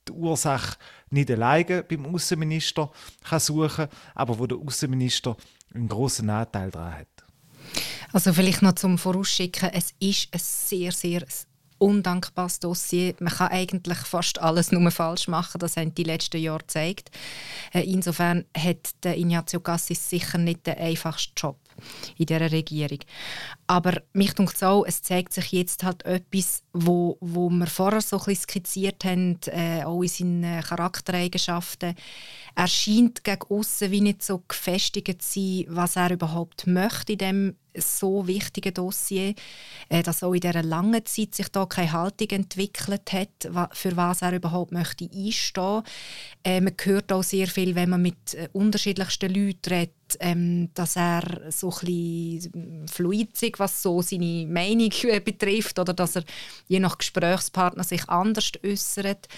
die 0.08 0.12
Ursache 0.12 0.76
nicht 1.10 1.30
alleine 1.30 1.82
beim 1.82 2.06
Außenminister 2.06 2.90
kann 3.22 3.88
aber 4.14 4.38
wo 4.38 4.46
der 4.46 4.58
Außenminister 4.58 5.36
einen 5.74 5.88
großen 5.88 6.28
Anteil 6.30 6.70
daran 6.70 6.98
hat. 6.98 7.08
Also 8.12 8.32
vielleicht 8.32 8.62
noch 8.62 8.72
zum 8.72 8.98
Vorausschicken, 8.98 9.70
es 9.72 9.94
ist 10.00 10.28
ein 10.32 10.40
sehr, 10.40 10.92
sehr 10.92 11.24
undankbares 11.80 12.60
Dossier. 12.60 13.14
Man 13.18 13.32
kann 13.32 13.48
eigentlich 13.48 13.98
fast 13.98 14.40
alles 14.40 14.70
nur 14.70 14.90
falsch 14.90 15.28
machen. 15.28 15.58
Das 15.58 15.76
haben 15.76 15.94
die 15.94 16.04
letzten 16.04 16.40
Jahre 16.40 16.60
gezeigt. 16.60 17.10
Äh, 17.72 17.82
insofern 17.82 18.44
hat 18.56 18.90
der 19.02 19.18
Ignazio 19.18 19.60
Cassis 19.60 20.08
sicher 20.08 20.38
nicht 20.38 20.66
den 20.66 20.78
einfachsten 20.78 21.32
Job 21.36 21.56
in 22.16 22.26
dieser 22.26 22.50
Regierung. 22.50 22.98
Aber 23.66 24.02
mich 24.12 24.34
denkt 24.34 24.56
es 24.56 24.62
auch, 24.62 24.84
es 24.84 25.02
zeigt 25.02 25.32
sich 25.32 25.52
jetzt 25.52 25.84
halt 25.84 26.04
etwas, 26.04 26.62
wo, 26.72 27.16
wo 27.20 27.50
wir 27.50 27.66
vorher 27.66 28.00
so 28.00 28.18
ein 28.18 28.24
bisschen 28.24 28.42
skizziert 28.42 29.04
haben, 29.04 29.38
äh, 29.46 29.84
auch 29.84 30.02
in 30.02 30.08
seinen 30.08 30.62
Charaktereigenschaften. 30.62 31.94
Er 32.54 32.66
scheint 32.66 33.24
gegen 33.24 33.46
außen 33.48 33.90
wie 33.90 34.00
nicht 34.00 34.22
so 34.22 34.42
gefestigt 34.46 35.22
zu 35.22 35.40
sein, 35.40 35.64
was 35.68 35.96
er 35.96 36.10
überhaupt 36.10 36.66
möchte 36.66 37.12
in 37.12 37.18
dem 37.18 37.56
so 37.76 38.26
wichtigen 38.26 38.74
Dossier, 38.74 39.34
äh, 39.88 40.02
dass 40.02 40.22
auch 40.22 40.32
in 40.32 40.40
dieser 40.40 40.62
langen 40.62 41.04
Zeit 41.04 41.34
sich 41.34 41.48
da 41.48 41.66
keine 41.66 41.92
Haltung 41.92 42.28
entwickelt 42.30 43.12
hat, 43.12 43.48
für 43.72 43.96
was 43.96 44.22
er 44.22 44.32
überhaupt 44.32 44.72
möchte 44.72 45.08
einstehen. 45.12 45.82
Äh, 46.44 46.60
man 46.60 46.74
hört 46.82 47.12
auch 47.12 47.22
sehr 47.22 47.46
viel, 47.46 47.74
wenn 47.74 47.90
man 47.90 48.02
mit 48.02 48.34
äh, 48.34 48.48
unterschiedlichsten 48.52 49.32
Leuten 49.32 49.72
redet, 49.72 49.94
ähm, 50.20 50.70
dass 50.74 50.96
er 50.96 51.50
so 51.50 51.70
ein 51.70 51.86
bisschen 51.86 52.88
fluid 52.88 53.42
ist, 53.42 53.58
was 53.58 53.82
so 53.82 54.02
seine 54.02 54.46
Meinung 54.46 54.90
äh, 55.04 55.20
betrifft 55.20 55.78
oder 55.78 55.92
dass 55.94 56.16
er 56.16 56.24
je 56.68 56.80
nach 56.80 56.98
Gesprächspartner 56.98 57.84
sich 57.84 58.08
anders 58.08 58.52
äußert. 58.64 59.28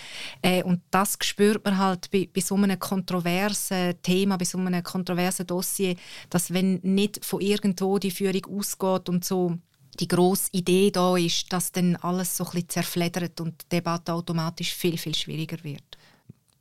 Äh, 0.41 0.63
und 0.63 0.81
das 0.91 1.19
spürt 1.23 1.65
man 1.65 1.79
halt 1.79 2.11
bei, 2.11 2.29
bei 2.33 2.41
so 2.41 2.55
einem 2.55 2.79
kontroversen 2.79 4.01
Thema, 4.03 4.37
bei 4.37 4.45
so 4.45 4.59
einem 4.59 4.83
kontroversen 4.83 5.47
Dossier, 5.47 5.97
dass 6.31 6.53
wenn 6.53 6.81
nicht 6.83 7.25
von 7.25 7.41
irgendwo 7.41 7.99
die 7.99 8.11
Führung 8.11 8.59
ausgeht 8.59 9.09
und 9.09 9.25
so 9.25 9.59
die 10.01 10.09
grosse 10.09 10.49
Idee 10.53 10.91
da 10.91 11.17
ist, 11.17 11.53
dass 11.53 11.73
dann 11.73 11.97
alles 11.97 12.37
so 12.37 12.45
ein 12.45 12.51
bisschen 12.53 12.69
zerfleddert 12.69 13.41
und 13.41 13.63
die 13.63 13.77
Debatte 13.77 14.15
automatisch 14.15 14.73
viel, 14.75 14.97
viel 14.97 15.15
schwieriger 15.15 15.63
wird. 15.63 15.99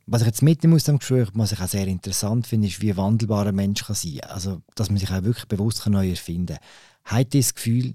Was 0.06 0.22
ich 0.22 0.26
jetzt 0.26 0.42
mitnehmen 0.42 0.74
aus 0.74 0.84
dem 0.84 0.98
Gespräch, 0.98 1.28
was 1.34 1.52
ich 1.52 1.60
auch 1.60 1.68
sehr 1.68 1.86
interessant 1.86 2.46
finde, 2.46 2.68
ist, 2.68 2.82
wie 2.82 2.96
wandelbar 2.96 3.46
ein 3.46 3.54
Mensch 3.54 3.84
kann 3.84 3.94
sein 3.94 4.18
kann. 4.18 4.30
Also, 4.30 4.62
dass 4.74 4.90
man 4.90 4.98
sich 4.98 5.10
auch 5.10 5.22
wirklich 5.22 5.46
bewusst 5.46 5.86
neu 5.86 6.10
erfinden 6.10 6.56
kann. 7.04 7.18
Hat 7.18 7.34
das 7.34 7.54
Gefühl, 7.54 7.94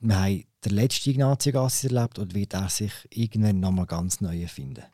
wir 0.00 0.18
haben 0.18 0.44
den 0.64 0.72
letzten 0.72 1.10
Ignazio 1.10 1.52
Gassi 1.52 1.88
erlebt 1.88 2.18
oder 2.18 2.34
wird 2.34 2.54
er 2.54 2.68
sich 2.68 2.92
irgendwann 3.10 3.60
nochmal 3.60 3.86
ganz 3.86 4.20
neu 4.20 4.40
erfinden? 4.40 4.84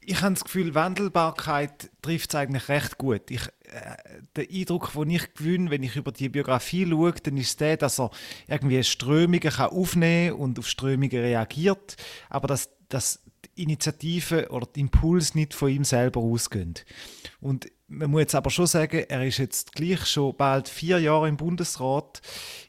Ich 0.00 0.22
habe 0.22 0.32
das 0.32 0.44
Gefühl, 0.44 0.74
Wandelbarkeit 0.74 1.90
trifft 2.00 2.30
es 2.30 2.34
eigentlich 2.34 2.68
recht 2.70 2.96
gut. 2.96 3.30
Ich, 3.30 3.46
äh, 3.64 4.22
der 4.36 4.48
Eindruck, 4.50 4.92
den 4.94 5.10
ich 5.10 5.34
gewinne, 5.34 5.70
wenn 5.70 5.82
ich 5.82 5.96
über 5.96 6.12
die 6.12 6.30
Biografie 6.30 6.86
schaue, 6.88 7.12
dann 7.12 7.36
ist 7.36 7.60
der, 7.60 7.76
dass 7.76 8.00
er 8.00 8.10
irgendwie 8.46 8.82
Strömungen 8.82 9.40
kann 9.40 9.68
aufnehmen 9.68 10.36
und 10.36 10.58
auf 10.58 10.66
Strömungen 10.66 11.10
reagiert, 11.10 11.96
aber 12.30 12.48
dass, 12.48 12.70
dass 12.88 13.20
Initiative 13.62 14.48
oder 14.50 14.66
die 14.66 14.80
Impuls 14.80 15.34
nicht 15.34 15.54
von 15.54 15.70
ihm 15.70 15.84
selber 15.84 16.20
ausgehen. 16.20 16.74
Und 17.40 17.70
man 17.88 18.10
muss 18.10 18.20
jetzt 18.20 18.34
aber 18.34 18.50
schon 18.50 18.66
sagen, 18.66 19.04
er 19.08 19.26
ist 19.26 19.38
jetzt 19.38 19.72
gleich 19.72 20.06
schon 20.06 20.36
bald 20.36 20.68
vier 20.68 20.98
Jahre 20.98 21.28
im 21.28 21.36
Bundesrat. 21.36 22.20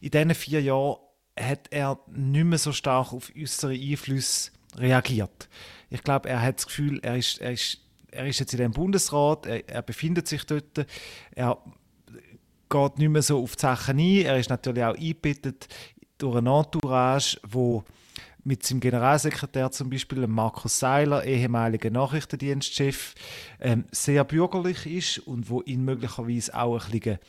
In 0.01 0.11
diesen 0.11 0.33
vier 0.33 0.61
Jahren 0.61 0.97
hat 1.37 1.67
er 1.71 1.99
nicht 2.07 2.45
mehr 2.45 2.57
so 2.57 2.71
stark 2.71 3.13
auf 3.13 3.31
äußere 3.37 3.73
Einflüsse 3.73 4.51
reagiert. 4.77 5.49
Ich 5.89 6.03
glaube, 6.03 6.29
er 6.29 6.41
hat 6.41 6.57
das 6.57 6.67
Gefühl, 6.67 6.99
er 7.01 7.17
ist, 7.17 7.39
er 7.39 7.51
ist, 7.51 7.79
er 8.11 8.27
ist 8.27 8.39
jetzt 8.39 8.53
in 8.53 8.59
dem 8.59 8.71
Bundesrat, 8.71 9.45
er, 9.45 9.67
er 9.67 9.81
befindet 9.81 10.27
sich 10.27 10.45
dort, 10.45 10.85
er 11.35 11.57
geht 12.69 12.97
nicht 12.99 13.09
mehr 13.09 13.21
so 13.21 13.41
auf 13.41 13.55
die 13.55 13.61
Sachen 13.61 13.97
ein. 13.97 14.25
Er 14.25 14.37
ist 14.37 14.49
natürlich 14.49 14.83
auch 14.83 14.95
eingebettet 14.95 15.67
durch 16.17 16.37
ein 16.37 16.47
Entourage, 16.47 17.39
wo 17.47 17.83
mit 18.49 18.65
seinem 18.65 18.79
Generalsekretär 18.79 19.69
zum 19.69 19.91
Beispiel, 19.91 20.25
Markus 20.25 20.79
Seiler, 20.79 21.23
ehemaliger 21.23 21.91
Nachrichtendienstchef, 21.91 23.13
ähm, 23.59 23.85
sehr 23.91 24.23
bürgerlich 24.23 24.87
ist 24.87 25.19
und 25.19 25.51
wo 25.51 25.61
ihn 25.61 25.85
möglicherweise 25.85 26.55
auch 26.55 26.83
ein 26.85 26.99
bisschen 26.99 27.19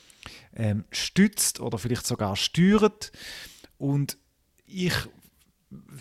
ähm, 0.56 0.84
stützt 0.90 1.60
oder 1.60 1.76
vielleicht 1.76 2.06
sogar 2.06 2.36
steuert. 2.36 3.12
Und 3.76 4.16
ich 4.66 4.94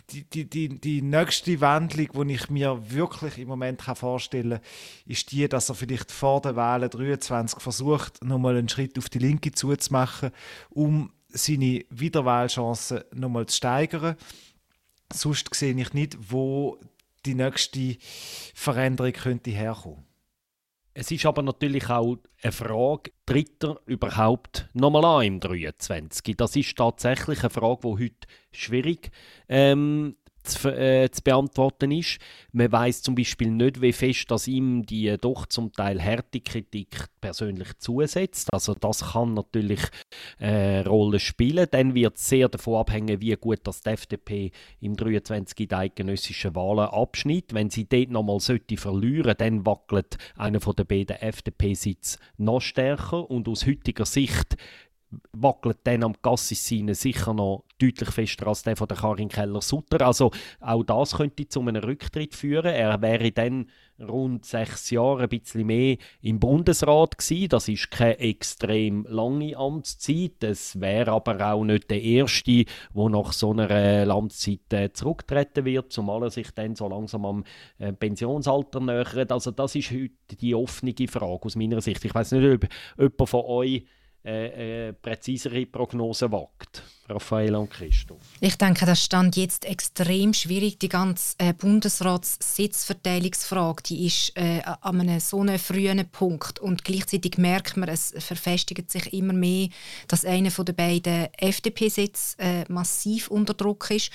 die, 0.10 0.24
die, 0.24 0.50
die, 0.50 0.80
die 0.80 1.02
nächste 1.02 1.60
Wandlung, 1.62 2.28
die 2.28 2.34
ich 2.34 2.50
mir 2.50 2.82
wirklich 2.90 3.38
im 3.38 3.50
Moment 3.50 3.82
vorstellen 3.82 4.52
kann, 4.52 4.62
ist 5.06 5.32
die, 5.32 5.48
dass 5.50 5.70
er 5.70 5.76
vielleicht 5.76 6.12
vor 6.12 6.42
der 6.42 6.56
Wahl 6.56 6.88
23 6.90 7.60
versucht, 7.60 8.24
nochmal 8.24 8.58
einen 8.58 8.70
Schritt 8.70 8.98
auf 8.98 9.10
die 9.10 9.20
Linke 9.20 9.52
zuzumachen, 9.52 10.32
um 10.70 11.12
seine 11.28 11.86
Wiederwahlchancen 11.90 13.02
nochmal 13.14 13.46
zu 13.46 13.58
steigern 13.58 14.16
sonst 15.14 15.54
sehe 15.54 15.74
ich 15.76 15.94
nicht, 15.94 16.18
wo 16.32 16.80
die 17.26 17.36
nächste 17.36 17.98
Veränderung 18.54 19.14
könnte 19.14 19.52
herkommen. 19.52 20.06
Es 20.94 21.12
ist 21.12 21.26
aber 21.26 21.44
natürlich 21.44 21.90
auch 21.90 22.18
eine 22.42 22.52
Frage, 22.52 23.12
tritt 23.26 23.64
er 23.64 23.80
überhaupt 23.86 24.68
nochmal 24.74 25.06
an 25.06 25.26
im 25.26 25.40
23? 25.40 26.36
Das 26.36 26.56
ist 26.56 26.76
tatsächlich 26.78 27.40
eine 27.42 27.50
Frage, 27.50 27.82
die 27.84 28.04
heute 28.04 28.28
schwierig 28.52 29.12
ähm, 29.48 30.18
zu, 30.44 30.70
äh, 30.70 31.10
zu, 31.12 31.22
beantworten 31.22 31.92
ist. 31.92 32.20
Man 32.52 32.72
weiß 32.72 33.02
zum 33.02 33.16
Beispiel 33.16 33.52
nicht, 33.52 33.82
wie 33.82 33.94
fest 33.94 34.30
dass 34.32 34.48
ihm 34.48 34.86
die 34.86 35.16
doch 35.20 35.46
zum 35.46 35.72
Teil 35.74 36.04
harte 36.04 36.42
Kritik 36.42 37.06
persönlich 37.22 37.78
zusetzt. 37.78 38.50
Also 38.54 38.74
das 38.74 39.12
kann 39.14 39.34
natürlich 39.34 39.82
eine 40.40 40.52
äh, 40.52 40.80
Rolle 40.82 41.20
spielen. 41.20 41.68
Dann 41.70 41.94
wird 41.96 42.18
es 42.18 42.30
sehr 42.30 42.50
davon 42.50 42.80
abhängen, 42.80 43.22
wie 43.22 43.36
gut 43.36 43.60
das 43.64 43.82
die 43.82 43.90
FDP 43.90 44.52
im 44.80 44.96
23 44.96 45.60
in 45.60 45.68
den 45.68 45.78
eidgenössischen 45.78 46.56
Wahlen 46.56 46.90
abschneidet. 46.90 47.54
Wenn 47.54 47.70
sie 47.70 47.86
dort 47.86 48.10
nochmal 48.10 48.40
sollte 48.40 48.78
verlieren, 48.78 49.36
dann 49.38 49.66
wackelt 49.66 50.18
einer 50.36 50.62
von 50.62 50.76
den 50.76 50.88
beiden 50.88 51.18
FDP-Sitz 51.18 52.18
noch 52.38 52.62
stärker 52.62 53.30
und 53.30 53.48
aus 53.48 53.66
heutiger 53.66 54.06
Sicht 54.06 54.58
wackelt 55.32 55.80
dann 55.84 56.04
am 56.04 56.14
Gassissine 56.22 56.96
sicher 56.96 57.34
noch 57.34 57.64
deutlich 57.82 58.12
fester 58.12 58.48
als 58.48 58.64
der 58.64 58.76
von 58.76 58.88
der 58.88 58.98
Karin 58.98 59.30
Keller-Sutter. 59.30 60.06
Also 60.06 60.32
auch 60.60 60.84
das 60.84 61.16
könnte 61.16 61.48
zu 61.48 61.62
einem 61.62 61.84
Rücktritt 61.84 62.36
führen. 62.36 62.74
Er 62.74 63.02
wäre 63.02 63.32
dann 63.32 63.68
rund 64.00 64.46
sechs 64.46 64.90
Jahre, 64.92 65.24
ein 65.24 65.30
bisschen 65.30 65.68
mehr 65.68 65.98
im 66.22 66.40
Bundesrat 66.40 67.18
gewesen. 67.18 67.50
Das 67.50 67.68
ist 67.68 67.92
keine 67.92 68.20
extrem 68.20 69.06
lange 69.10 69.58
Amtszeit. 69.58 70.44
Es 70.44 70.80
wäre 70.80 71.12
aber 71.12 71.54
auch 71.54 71.64
nicht 71.64 71.90
der 71.90 72.02
Erste, 72.02 72.66
der 72.96 73.10
nach 73.10 73.34
so 73.34 73.52
einer 73.52 74.10
Amtszeit 74.10 74.74
äh, 74.74 74.94
zurücktreten 74.94 75.66
wird, 75.66 75.92
zumal 75.92 76.24
er 76.24 76.30
sich 76.30 76.52
dann 76.52 76.76
so 76.76 76.88
langsam 76.88 77.26
am 77.26 77.44
äh, 77.78 77.92
Pensionsalter 77.94 78.80
nähert. 78.80 79.32
Also 79.32 79.52
das 79.52 79.76
ist 79.76 79.92
heute 79.92 80.36
die 80.40 80.56
offene 80.56 80.94
Frage 81.08 81.46
aus 81.46 81.56
meiner 81.56 81.82
Sicht. 81.82 82.04
Ich 82.06 82.14
weiß 82.16 82.32
nicht, 82.34 82.46
ob 82.46 82.70
jemand 82.98 83.30
von 83.30 83.46
euch 83.46 83.86
äh, 84.24 84.90
äh, 84.90 84.94
präzisere 84.94 85.66
Prognosen 85.66 86.32
wagt. 86.32 86.84
Raffaella 87.10 87.58
und 87.58 87.72
Christoph. 87.72 88.20
Ich 88.40 88.58
denke, 88.58 88.86
das 88.86 89.04
stand 89.04 89.36
jetzt 89.36 89.66
extrem 89.66 90.34
schwierig. 90.34 90.80
Die 90.80 90.88
ganze 90.90 91.36
äh, 91.40 91.54
Bundesratssitzverteilungsfrage, 91.54 93.84
die 93.84 94.06
ist 94.06 94.38
äh, 94.38 94.62
an 94.64 95.02
einem 95.02 95.20
so 95.20 95.42
einem 95.42 95.60
frühen 95.60 96.08
Punkt 96.10 96.60
und 96.60 96.84
gleichzeitig 96.84 97.38
merkt 97.38 97.78
man, 97.78 97.88
es 97.90 98.14
verfestigt 98.18 98.92
sich 98.92 99.14
immer 99.14 99.34
mehr, 99.34 99.70
dass 100.08 100.26
einer 100.26 100.50
von 100.52 100.66
den 100.66 100.76
beiden 100.76 101.28
FDP-Sitze 101.38 102.38
äh, 102.40 102.66
massiv 102.70 103.30
unter 103.30 103.54
Druck 103.54 103.92
ist. 103.92 104.12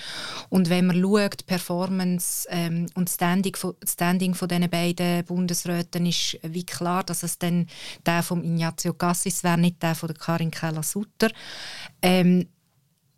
Und 0.49 0.71
wenn 0.71 0.87
man 0.87 1.01
schaut, 1.01 1.47
Performance 1.47 2.49
ähm, 2.51 2.87
und 2.95 3.11
Standing 3.11 3.57
von, 3.57 3.75
Standing 3.85 4.35
von 4.35 4.49
diesen 4.49 4.71
beiden 4.71 5.25
Bundesräten 5.25 6.07
ist 6.07 6.39
wie 6.43 6.65
klar, 6.65 7.05
dass 7.05 7.23
es 7.23 7.39
dann 7.39 7.67
der 8.07 8.23
von 8.23 8.43
Ignazio 8.45 8.95
Cassis 8.95 9.45
wäre, 9.45 9.59
nicht 9.59 9.83
der 9.83 9.95
von 9.95 10.15
Karin 10.15 10.51
Keller-Sutter. 10.51 11.31
Ähm, 12.03 12.49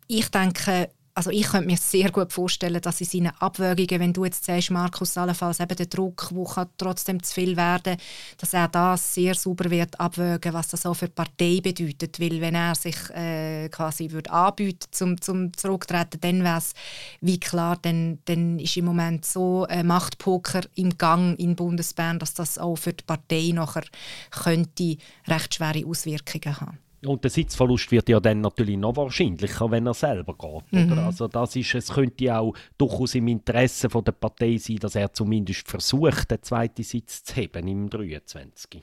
ich 0.07 0.29
denke, 0.29 0.89
also 1.17 1.31
ich 1.31 1.47
könnte 1.47 1.65
mir 1.65 1.77
sehr 1.77 2.11
gut 2.11 2.31
vorstellen, 2.31 2.79
dass 2.79 3.01
in 3.01 3.07
seinen 3.07 3.35
Abwägungen, 3.39 3.99
wenn 3.99 4.13
du 4.13 4.25
jetzt 4.25 4.45
sagst, 4.45 4.69
Markus, 4.69 5.17
allenfalls 5.17 5.59
eben 5.59 5.75
der 5.75 5.87
Druck, 5.87 6.29
der 6.29 6.69
trotzdem 6.77 7.23
zu 7.23 7.33
viel 7.33 7.57
werden 7.57 7.97
dass 8.37 8.53
er 8.53 8.67
das 8.67 9.15
sehr 9.15 9.33
sauber 9.33 9.71
wird 9.71 9.99
abwägen, 9.99 10.53
was 10.53 10.67
das 10.67 10.85
auch 10.85 10.93
für 10.93 11.07
die 11.07 11.15
Partei 11.15 11.59
bedeutet. 11.59 12.19
Weil 12.19 12.39
wenn 12.39 12.53
er 12.53 12.75
sich 12.75 12.95
äh, 13.15 13.67
quasi 13.69 14.11
würde 14.11 14.29
anbieten 14.29 14.87
zum, 14.91 15.19
zum 15.19 15.57
Zurücktreten, 15.57 16.21
dann 16.21 16.43
wäre 16.43 16.59
es 16.59 16.73
wie 17.21 17.39
klar, 17.39 17.79
dann, 17.81 18.19
dann 18.25 18.59
ist 18.59 18.77
im 18.77 18.85
Moment 18.85 19.25
so 19.25 19.65
ein 19.67 19.87
Machtpoker 19.87 20.61
im 20.75 20.99
Gang 20.99 21.39
in 21.39 21.55
Bundesbern, 21.55 22.19
dass 22.19 22.35
das 22.35 22.59
auch 22.59 22.75
für 22.75 22.93
die 22.93 23.03
Partei 23.03 23.49
nachher 23.55 23.85
könnte 24.29 24.97
recht 25.27 25.55
schwere 25.55 25.83
Auswirkungen 25.87 26.61
haben 26.61 26.77
und 27.05 27.23
der 27.23 27.31
Sitzverlust 27.31 27.91
wird 27.91 28.09
ja 28.09 28.19
dann 28.19 28.41
natürlich 28.41 28.77
noch 28.77 28.95
wahrscheinlicher, 28.95 29.69
wenn 29.69 29.85
er 29.85 29.93
selber 29.93 30.35
geht. 30.35 30.89
Mhm. 30.89 30.97
Also 30.97 31.27
das 31.27 31.55
ist, 31.55 31.75
es 31.75 31.89
könnte 31.89 32.35
auch 32.35 32.53
durchaus 32.77 33.15
im 33.15 33.27
Interesse 33.27 33.89
von 33.89 34.03
der 34.03 34.13
Partei 34.13 34.57
sein, 34.57 34.77
dass 34.77 34.95
er 34.95 35.13
zumindest 35.13 35.67
versucht, 35.67 36.31
den 36.31 36.41
zweiten 36.41 36.83
Sitz 36.83 37.23
zu 37.23 37.35
heben 37.35 37.67
im 37.67 37.89
23. 37.89 38.81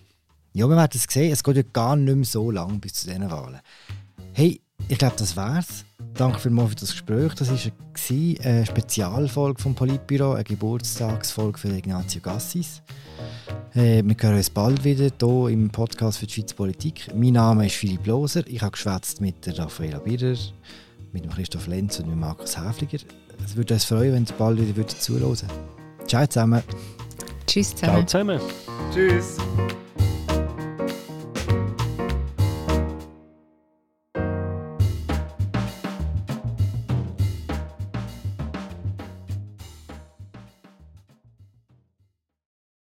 Ja, 0.52 0.68
wir 0.68 0.76
werden 0.76 0.90
es 0.94 1.02
sehen. 1.02 1.32
Es 1.32 1.42
geht 1.42 1.56
ja 1.56 1.62
gar 1.72 1.96
nicht 1.96 2.14
mehr 2.14 2.24
so 2.24 2.50
lange 2.50 2.78
bis 2.78 2.94
zu 2.94 3.08
diesen 3.08 3.28
Wahlen. 3.28 3.60
Hey, 4.32 4.60
ich 4.88 4.98
glaube, 4.98 5.14
das 5.18 5.36
war's. 5.36 5.84
Danke 6.14 6.38
vielmals 6.38 6.70
für 6.70 6.76
das 6.76 6.90
Gespräch. 6.90 7.34
Das 7.34 7.50
war 7.50 7.58
eine 8.44 8.66
Spezialfolge 8.66 9.60
vom 9.60 9.74
Politbüro, 9.74 10.32
eine 10.32 10.44
Geburtstagsfolge 10.44 11.58
für 11.58 11.68
Ignazio 11.68 12.20
Gassis. 12.20 12.82
Äh, 13.74 14.02
wir 14.04 14.16
hören 14.20 14.36
uns 14.36 14.50
bald 14.50 14.84
wieder 14.84 15.08
hier 15.18 15.48
im 15.48 15.70
Podcast 15.70 16.18
für 16.18 16.26
die 16.26 16.34
Schweizer 16.34 16.54
Politik. 16.54 17.10
Mein 17.14 17.32
Name 17.32 17.66
ist 17.66 17.74
Philipp 17.74 18.06
Loser. 18.06 18.46
Ich 18.46 18.62
habe 18.62 18.72
geschwätzt 18.72 19.20
mit 19.20 19.44
der 19.46 19.58
Raffaella 19.58 19.98
Birrer, 19.98 20.36
mit 21.12 21.24
dem 21.24 21.30
Christoph 21.32 21.66
Lenz 21.66 21.98
und 21.98 22.08
mit 22.08 22.16
Markus 22.16 22.56
Häfliger. 22.56 22.98
Es 23.44 23.56
würde 23.56 23.74
uns 23.74 23.84
freuen, 23.84 24.12
wenn 24.12 24.24
ihr 24.24 24.34
bald 24.38 24.60
wieder 24.60 24.86
zuhören 24.86 25.22
würdet. 25.22 25.50
Ciao 26.06 26.26
zusammen. 26.26 26.62
Tschüss 27.46 27.74
zusammen. 27.74 28.06
Ciao 28.06 28.24
zusammen. 28.24 28.40
Tschüss. 28.92 29.36